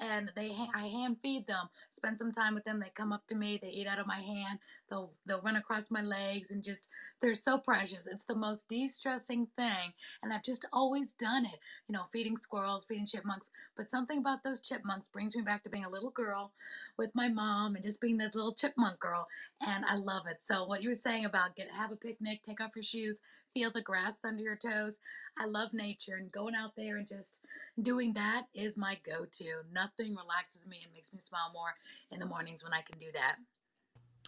and 0.00 0.30
they 0.34 0.56
I 0.74 0.86
hand 0.86 1.16
feed 1.22 1.46
them. 1.46 1.68
Spend 1.90 2.18
some 2.18 2.32
time 2.32 2.54
with 2.54 2.64
them. 2.64 2.80
They 2.80 2.90
come 2.94 3.12
up 3.12 3.26
to 3.28 3.34
me. 3.34 3.58
They 3.60 3.68
eat 3.68 3.86
out 3.86 3.98
of 3.98 4.06
my 4.06 4.20
hand. 4.20 4.58
They'll 4.88 5.12
they'll 5.26 5.40
run 5.40 5.56
across 5.56 5.90
my 5.90 6.02
legs 6.02 6.50
and 6.50 6.62
just 6.62 6.88
they're 7.20 7.34
so 7.34 7.58
precious. 7.58 8.06
It's 8.06 8.24
the 8.24 8.34
most 8.34 8.68
de-stressing 8.68 9.46
thing, 9.56 9.92
and 10.22 10.32
I've 10.32 10.42
just 10.42 10.66
always 10.72 11.12
done 11.14 11.44
it. 11.44 11.58
You 11.88 11.94
know, 11.94 12.04
feeding 12.12 12.36
squirrels, 12.36 12.84
feeding 12.84 13.06
chipmunks. 13.06 13.50
But 13.76 13.90
something 13.90 14.18
about 14.18 14.42
those 14.44 14.60
chipmunks 14.60 15.08
brings 15.08 15.34
me 15.36 15.42
back 15.42 15.62
to 15.64 15.70
being 15.70 15.84
a 15.84 15.90
little 15.90 16.10
girl 16.10 16.52
with 16.96 17.10
my 17.14 17.28
mom 17.28 17.74
and 17.74 17.84
just 17.84 18.00
being 18.00 18.18
that 18.18 18.34
little 18.34 18.54
chipmunk 18.54 18.98
girl, 19.00 19.26
and 19.66 19.84
I 19.86 19.96
love 19.96 20.26
it. 20.26 20.38
So 20.40 20.64
what 20.64 20.82
you 20.82 20.88
were 20.88 20.94
saying 20.94 21.24
about 21.24 21.56
get 21.56 21.70
have 21.70 21.92
a 21.92 21.96
picnic, 21.96 22.42
take 22.42 22.60
off 22.60 22.76
your 22.76 22.82
shoes, 22.82 23.20
feel 23.54 23.70
the 23.70 23.82
grass 23.82 24.24
under 24.24 24.42
your 24.42 24.56
toes. 24.56 24.98
I 25.38 25.46
love 25.46 25.72
nature 25.72 26.16
and 26.16 26.30
going 26.30 26.54
out 26.54 26.72
there 26.76 26.96
and 26.96 27.06
just 27.06 27.40
doing 27.80 28.12
that 28.14 28.46
is 28.54 28.76
my 28.76 28.98
go 29.04 29.24
to. 29.24 29.44
Nothing 29.72 30.14
relaxes 30.14 30.66
me 30.66 30.80
and 30.84 30.92
makes 30.92 31.12
me 31.12 31.18
smile 31.18 31.50
more 31.52 31.74
in 32.10 32.20
the 32.20 32.26
mornings 32.26 32.62
when 32.62 32.72
I 32.72 32.82
can 32.82 32.98
do 32.98 33.06
that. 33.14 33.36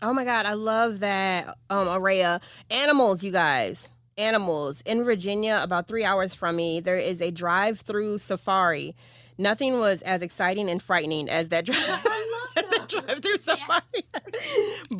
Oh 0.02 0.12
my 0.12 0.24
God, 0.24 0.46
I 0.46 0.54
love 0.54 1.00
that, 1.00 1.48
um, 1.70 1.86
Araya. 1.86 2.40
Animals, 2.70 3.22
you 3.22 3.32
guys. 3.32 3.90
Animals. 4.18 4.82
In 4.82 5.04
Virginia, 5.04 5.60
about 5.62 5.88
three 5.88 6.04
hours 6.04 6.34
from 6.34 6.56
me, 6.56 6.80
there 6.80 6.96
is 6.96 7.20
a 7.20 7.30
drive 7.30 7.80
through 7.80 8.18
safari. 8.18 8.94
Nothing 9.38 9.78
was 9.78 10.02
as 10.02 10.22
exciting 10.22 10.68
and 10.68 10.82
frightening 10.82 11.28
as 11.28 11.48
that 11.50 11.64
drive. 11.66 12.06
drive-through 12.88 13.36
safari. 13.36 14.04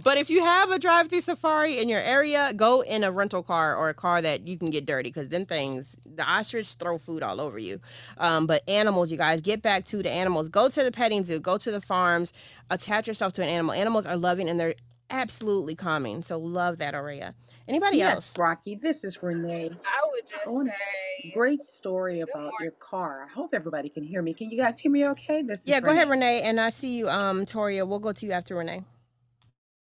but 0.02 0.18
if 0.18 0.30
you 0.30 0.42
have 0.42 0.70
a 0.70 0.78
drive-through 0.78 1.20
safari 1.20 1.78
in 1.78 1.88
your 1.88 2.00
area, 2.00 2.52
go 2.54 2.82
in 2.82 3.04
a 3.04 3.10
rental 3.10 3.42
car 3.42 3.76
or 3.76 3.88
a 3.88 3.94
car 3.94 4.22
that 4.22 4.46
you 4.46 4.58
can 4.58 4.70
get 4.70 4.86
dirty 4.86 5.10
because 5.10 5.28
then 5.28 5.46
things, 5.46 5.96
the 6.06 6.28
ostrich 6.28 6.74
throw 6.74 6.98
food 6.98 7.22
all 7.22 7.40
over 7.40 7.58
you. 7.58 7.80
Um, 8.18 8.46
but 8.46 8.68
animals, 8.68 9.10
you 9.10 9.18
guys, 9.18 9.40
get 9.40 9.62
back 9.62 9.84
to 9.86 10.02
the 10.02 10.10
animals. 10.10 10.48
Go 10.48 10.68
to 10.68 10.82
the 10.82 10.92
petting 10.92 11.24
zoo. 11.24 11.40
Go 11.40 11.58
to 11.58 11.70
the 11.70 11.80
farms. 11.80 12.32
Attach 12.70 13.06
yourself 13.06 13.32
to 13.34 13.42
an 13.42 13.48
animal. 13.48 13.72
Animals 13.72 14.06
are 14.06 14.16
loving 14.16 14.48
and 14.48 14.58
they're 14.58 14.74
absolutely 15.10 15.74
calming. 15.74 16.22
So 16.22 16.38
love 16.38 16.78
that, 16.78 16.94
Aurea. 16.94 17.34
Anybody 17.66 17.98
yes, 17.98 18.14
else? 18.14 18.38
Rocky, 18.38 18.74
this 18.74 19.04
is 19.04 19.22
Renee. 19.22 19.70
I 19.70 20.10
would 20.12 20.28
just 20.28 20.42
oh, 20.46 20.64
say 20.64 20.72
great 21.32 21.62
story 21.62 22.20
about 22.20 22.52
your 22.60 22.72
car. 22.72 23.26
I 23.28 23.32
hope 23.32 23.54
everybody 23.54 23.88
can 23.88 24.02
hear 24.02 24.22
me. 24.22 24.34
Can 24.34 24.50
you 24.50 24.58
guys 24.58 24.78
hear 24.78 24.90
me 24.90 25.06
okay? 25.08 25.42
This 25.42 25.62
Yeah, 25.64 25.80
go 25.80 25.90
ahead, 25.90 26.08
Renee. 26.08 26.42
And 26.42 26.60
I 26.60 26.70
see 26.70 26.96
you, 26.96 27.08
um, 27.08 27.44
Toria. 27.44 27.86
We'll 27.86 27.98
go 27.98 28.12
to 28.12 28.26
you 28.26 28.32
after 28.32 28.56
Renee. 28.56 28.82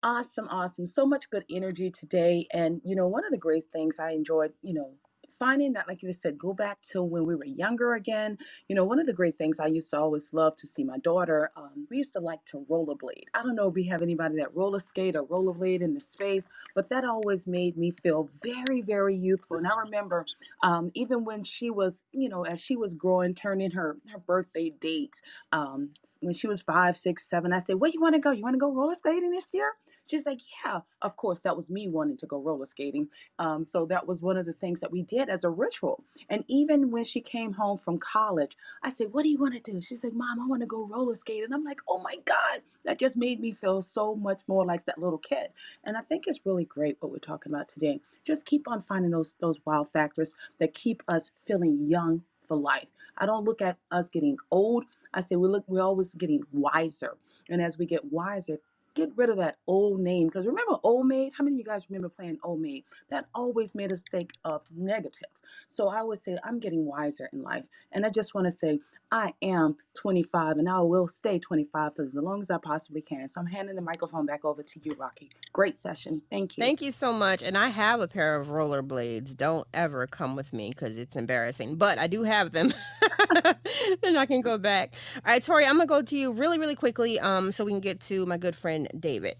Awesome, 0.03 0.47
awesome. 0.49 0.85
So 0.85 1.05
much 1.05 1.29
good 1.29 1.45
energy 1.49 1.89
today. 1.89 2.47
And, 2.51 2.81
you 2.83 2.95
know, 2.95 3.07
one 3.07 3.23
of 3.23 3.31
the 3.31 3.37
great 3.37 3.63
things 3.71 3.99
I 3.99 4.11
enjoyed, 4.11 4.51
you 4.61 4.73
know, 4.73 4.91
finding 5.39 5.73
that, 5.73 5.87
like 5.87 6.03
you 6.03 6.13
said, 6.13 6.37
go 6.37 6.53
back 6.53 6.81
to 6.91 7.03
when 7.03 7.25
we 7.25 7.35
were 7.35 7.45
younger 7.45 7.95
again. 7.95 8.37
You 8.69 8.75
know, 8.75 8.85
one 8.85 8.99
of 8.99 9.07
the 9.07 9.13
great 9.13 9.37
things 9.37 9.59
I 9.59 9.67
used 9.67 9.91
to 9.91 9.99
always 9.99 10.33
love 10.33 10.57
to 10.57 10.67
see 10.67 10.83
my 10.83 10.99
daughter, 10.99 11.51
um, 11.57 11.87
we 11.91 11.97
used 11.97 12.13
to 12.13 12.19
like 12.21 12.45
to 12.47 12.65
rollerblade. 12.69 13.25
I 13.33 13.43
don't 13.43 13.55
know 13.55 13.69
if 13.69 13.75
we 13.75 13.85
have 13.87 14.01
anybody 14.03 14.37
that 14.37 14.55
roller 14.55 14.79
skate 14.79 15.15
or 15.15 15.25
rollerblade 15.25 15.81
in 15.81 15.93
the 15.93 16.01
space, 16.01 16.47
but 16.75 16.89
that 16.89 17.05
always 17.05 17.47
made 17.47 17.77
me 17.77 17.91
feel 17.91 18.29
very, 18.43 18.81
very 18.81 19.15
youthful. 19.15 19.57
And 19.57 19.67
I 19.67 19.79
remember 19.85 20.25
um, 20.63 20.91
even 20.95 21.25
when 21.25 21.43
she 21.43 21.71
was, 21.71 22.03
you 22.13 22.29
know, 22.29 22.45
as 22.45 22.61
she 22.61 22.77
was 22.77 22.95
growing, 22.95 23.35
turning 23.35 23.71
her, 23.71 23.97
her 24.11 24.19
birthday 24.19 24.71
date, 24.71 25.21
um, 25.53 25.91
when 26.23 26.33
she 26.33 26.47
was 26.47 26.61
five, 26.61 26.97
six, 26.97 27.25
seven, 27.29 27.53
I 27.53 27.59
said, 27.59 27.79
Where 27.79 27.91
you 27.91 28.01
want 28.01 28.15
to 28.15 28.21
go? 28.21 28.31
You 28.31 28.43
want 28.43 28.55
to 28.55 28.59
go 28.59 28.73
roller 28.73 28.95
skating 28.95 29.31
this 29.31 29.53
year? 29.53 29.71
She's 30.07 30.25
like, 30.25 30.39
Yeah, 30.65 30.81
of 31.01 31.15
course. 31.17 31.41
That 31.41 31.55
was 31.57 31.69
me 31.69 31.89
wanting 31.89 32.17
to 32.17 32.27
go 32.27 32.39
roller 32.41 32.65
skating. 32.65 33.07
Um, 33.39 33.63
so 33.63 33.85
that 33.87 34.07
was 34.07 34.21
one 34.21 34.37
of 34.37 34.45
the 34.45 34.53
things 34.53 34.81
that 34.81 34.91
we 34.91 35.03
did 35.03 35.29
as 35.29 35.43
a 35.43 35.49
ritual. 35.49 36.03
And 36.29 36.43
even 36.47 36.91
when 36.91 37.03
she 37.03 37.21
came 37.21 37.53
home 37.53 37.77
from 37.77 37.99
college, 37.99 38.57
I 38.83 38.89
said, 38.91 39.13
What 39.13 39.23
do 39.23 39.29
you 39.29 39.39
want 39.39 39.53
to 39.55 39.71
do? 39.71 39.81
She's 39.81 40.03
like, 40.03 40.13
Mom, 40.13 40.39
I 40.41 40.47
want 40.47 40.61
to 40.61 40.67
go 40.67 40.85
roller 40.87 41.15
skate. 41.15 41.43
And 41.43 41.53
I'm 41.53 41.63
like, 41.63 41.81
Oh 41.87 41.99
my 41.99 42.15
God. 42.25 42.61
That 42.85 42.99
just 42.99 43.17
made 43.17 43.39
me 43.39 43.53
feel 43.53 43.81
so 43.81 44.15
much 44.15 44.41
more 44.47 44.65
like 44.65 44.85
that 44.85 44.99
little 44.99 45.19
kid. 45.19 45.49
And 45.85 45.97
I 45.97 46.01
think 46.01 46.25
it's 46.27 46.45
really 46.45 46.65
great 46.65 46.97
what 46.99 47.11
we're 47.11 47.19
talking 47.19 47.53
about 47.53 47.69
today. 47.69 48.01
Just 48.25 48.45
keep 48.45 48.67
on 48.67 48.81
finding 48.81 49.11
those 49.11 49.35
those 49.39 49.57
wild 49.65 49.91
factors 49.93 50.33
that 50.59 50.73
keep 50.73 51.03
us 51.07 51.31
feeling 51.47 51.87
young 51.87 52.23
for 52.47 52.57
life. 52.57 52.87
I 53.17 53.25
don't 53.25 53.45
look 53.45 53.61
at 53.61 53.77
us 53.91 54.09
getting 54.09 54.37
old. 54.51 54.85
I 55.13 55.21
say 55.21 55.35
we 55.35 55.47
look 55.47 55.63
we're 55.67 55.81
always 55.81 56.13
getting 56.15 56.43
wiser. 56.51 57.17
And 57.49 57.61
as 57.61 57.77
we 57.77 57.85
get 57.85 58.03
wiser, 58.11 58.57
get 58.95 59.09
rid 59.15 59.29
of 59.29 59.37
that 59.37 59.57
old 59.67 59.99
name. 59.99 60.27
Because 60.27 60.45
remember 60.45 60.77
Old 60.83 61.07
Maid? 61.07 61.33
How 61.37 61.43
many 61.43 61.55
of 61.55 61.59
you 61.59 61.65
guys 61.65 61.85
remember 61.89 62.09
playing 62.09 62.39
Old 62.43 62.61
Maid? 62.61 62.83
That 63.09 63.25
always 63.33 63.75
made 63.75 63.91
us 63.91 64.03
think 64.11 64.31
of 64.45 64.61
negative. 64.75 65.29
So 65.67 65.87
I 65.87 66.03
would 66.03 66.21
say 66.21 66.37
I'm 66.43 66.59
getting 66.59 66.85
wiser 66.85 67.29
in 67.33 67.43
life. 67.43 67.63
And 67.91 68.05
I 68.05 68.09
just 68.09 68.33
want 68.33 68.45
to 68.45 68.51
say 68.51 68.79
I 69.11 69.31
am 69.43 69.75
25 69.95 70.57
and 70.57 70.67
I 70.67 70.81
will 70.81 71.07
stay 71.07 71.37
25 71.37 71.95
for 71.95 72.01
as 72.01 72.15
long 72.15 72.41
as 72.41 72.49
I 72.49 72.57
possibly 72.57 73.01
can. 73.01 73.27
So 73.27 73.41
I'm 73.41 73.45
handing 73.47 73.75
the 73.75 73.81
microphone 73.81 74.25
back 74.25 74.43
over 74.43 74.63
to 74.63 74.79
you, 74.81 74.95
Rocky. 74.95 75.29
Great 75.51 75.77
session. 75.77 76.19
Thank 76.31 76.57
you. 76.57 76.63
Thank 76.63 76.81
you 76.81 76.91
so 76.91 77.13
much. 77.13 77.43
And 77.43 77.55
I 77.55 77.67
have 77.67 78.01
a 78.01 78.07
pair 78.07 78.35
of 78.35 78.47
rollerblades. 78.47 79.37
Don't 79.37 79.67
ever 79.71 80.07
come 80.07 80.35
with 80.35 80.51
me 80.51 80.69
because 80.69 80.97
it's 80.97 81.15
embarrassing, 81.15 81.75
but 81.75 81.99
I 81.99 82.07
do 82.07 82.23
have 82.23 82.53
them. 82.53 82.73
and 84.03 84.17
I 84.17 84.25
can 84.25 84.41
go 84.41 84.57
back. 84.57 84.95
All 85.17 85.31
right, 85.31 85.43
Tori, 85.43 85.65
I'm 85.65 85.75
going 85.75 85.87
to 85.87 85.93
go 85.93 86.01
to 86.01 86.17
you 86.17 86.33
really, 86.33 86.57
really 86.57 86.75
quickly 86.75 87.19
um, 87.19 87.51
so 87.51 87.65
we 87.65 87.71
can 87.71 87.81
get 87.81 87.99
to 88.01 88.25
my 88.25 88.39
good 88.39 88.55
friend 88.55 88.87
David. 88.99 89.35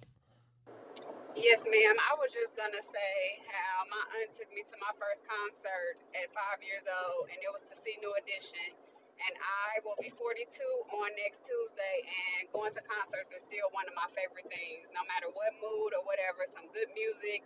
Yes, 1.43 1.67
ma'am. 1.67 1.99
I 1.99 2.15
was 2.15 2.31
just 2.31 2.55
gonna 2.55 2.79
say 2.81 3.43
how 3.51 3.83
my 3.91 3.99
aunt 4.23 4.31
took 4.31 4.47
me 4.55 4.63
to 4.63 4.77
my 4.79 4.95
first 4.95 5.27
concert 5.27 5.99
at 6.15 6.31
five 6.31 6.63
years 6.63 6.87
old, 6.87 7.27
and 7.29 7.37
it 7.43 7.51
was 7.51 7.67
to 7.67 7.75
see 7.75 7.99
New 7.99 8.15
Edition. 8.23 8.71
And 9.19 9.35
I 9.39 9.83
will 9.83 9.99
be 9.99 10.09
42 10.15 10.47
on 10.95 11.09
next 11.19 11.45
Tuesday, 11.45 11.97
and 12.07 12.49
going 12.55 12.73
to 12.73 12.83
concerts 12.87 13.29
is 13.35 13.43
still 13.43 13.69
one 13.75 13.85
of 13.91 13.95
my 13.95 14.07
favorite 14.15 14.47
things. 14.49 14.87
No 14.95 15.03
matter 15.11 15.29
what 15.35 15.53
mood 15.61 15.93
or 15.93 16.03
whatever, 16.07 16.47
some 16.49 16.67
good 16.73 16.89
music 16.97 17.45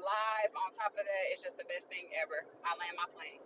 live 0.00 0.52
on 0.56 0.70
top 0.76 0.94
of 0.96 1.04
that 1.04 1.24
is 1.34 1.42
just 1.42 1.58
the 1.58 1.68
best 1.70 1.88
thing 1.90 2.10
ever. 2.20 2.46
I 2.66 2.76
land 2.78 2.96
my 2.98 3.08
plane. 3.14 3.42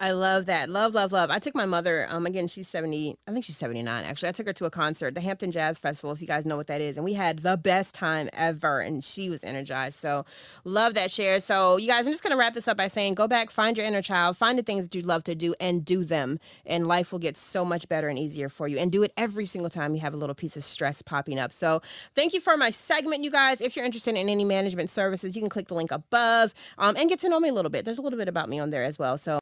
I 0.00 0.10
love 0.12 0.46
that. 0.46 0.68
Love, 0.68 0.94
love, 0.94 1.12
love. 1.12 1.30
I 1.30 1.38
took 1.38 1.54
my 1.54 1.66
mother, 1.66 2.06
um, 2.10 2.26
again, 2.26 2.48
she's 2.48 2.68
70, 2.68 3.16
I 3.28 3.32
think 3.32 3.44
she's 3.44 3.56
79 3.56 4.04
actually. 4.04 4.28
I 4.28 4.32
took 4.32 4.46
her 4.46 4.52
to 4.54 4.64
a 4.64 4.70
concert, 4.70 5.14
the 5.14 5.20
Hampton 5.20 5.50
Jazz 5.50 5.78
Festival, 5.78 6.12
if 6.12 6.20
you 6.20 6.26
guys 6.26 6.44
know 6.44 6.56
what 6.56 6.66
that 6.66 6.80
is. 6.80 6.96
And 6.96 7.04
we 7.04 7.14
had 7.14 7.40
the 7.40 7.56
best 7.56 7.94
time 7.94 8.28
ever. 8.32 8.80
And 8.80 9.04
she 9.04 9.30
was 9.30 9.44
energized. 9.44 9.94
So 9.94 10.24
love 10.64 10.94
that 10.94 11.10
share. 11.10 11.40
So, 11.40 11.76
you 11.76 11.86
guys, 11.86 12.06
I'm 12.06 12.12
just 12.12 12.22
going 12.22 12.32
to 12.32 12.36
wrap 12.38 12.54
this 12.54 12.68
up 12.68 12.76
by 12.76 12.88
saying 12.88 13.14
go 13.14 13.28
back, 13.28 13.50
find 13.50 13.76
your 13.76 13.86
inner 13.86 14.02
child, 14.02 14.36
find 14.36 14.58
the 14.58 14.62
things 14.62 14.84
that 14.84 14.94
you 14.94 15.02
love 15.02 15.24
to 15.24 15.34
do, 15.34 15.54
and 15.60 15.84
do 15.84 16.04
them. 16.04 16.38
And 16.66 16.86
life 16.86 17.12
will 17.12 17.18
get 17.18 17.36
so 17.36 17.64
much 17.64 17.88
better 17.88 18.08
and 18.08 18.18
easier 18.18 18.48
for 18.48 18.68
you. 18.68 18.78
And 18.78 18.90
do 18.90 19.02
it 19.02 19.12
every 19.16 19.46
single 19.46 19.70
time 19.70 19.94
you 19.94 20.00
have 20.00 20.14
a 20.14 20.16
little 20.16 20.34
piece 20.34 20.56
of 20.56 20.64
stress 20.64 21.02
popping 21.02 21.38
up. 21.38 21.52
So, 21.52 21.82
thank 22.14 22.32
you 22.32 22.40
for 22.40 22.56
my 22.56 22.70
segment, 22.70 23.22
you 23.22 23.30
guys. 23.30 23.60
If 23.60 23.76
you're 23.76 23.84
interested 23.84 24.16
in 24.16 24.28
any 24.28 24.44
management 24.44 24.90
services, 24.90 25.36
you 25.36 25.42
can 25.42 25.50
click 25.50 25.68
the 25.68 25.74
link 25.74 25.92
above 25.92 26.54
um, 26.78 26.96
and 26.98 27.08
get 27.08 27.20
to 27.20 27.28
know 27.28 27.40
me 27.40 27.48
a 27.48 27.54
little 27.54 27.70
bit. 27.70 27.84
There's 27.84 27.98
a 27.98 28.02
little 28.02 28.18
bit 28.18 28.28
about 28.28 28.48
me 28.48 28.58
on 28.58 28.70
there 28.70 28.84
as 28.84 28.98
well. 28.98 29.18
So, 29.18 29.41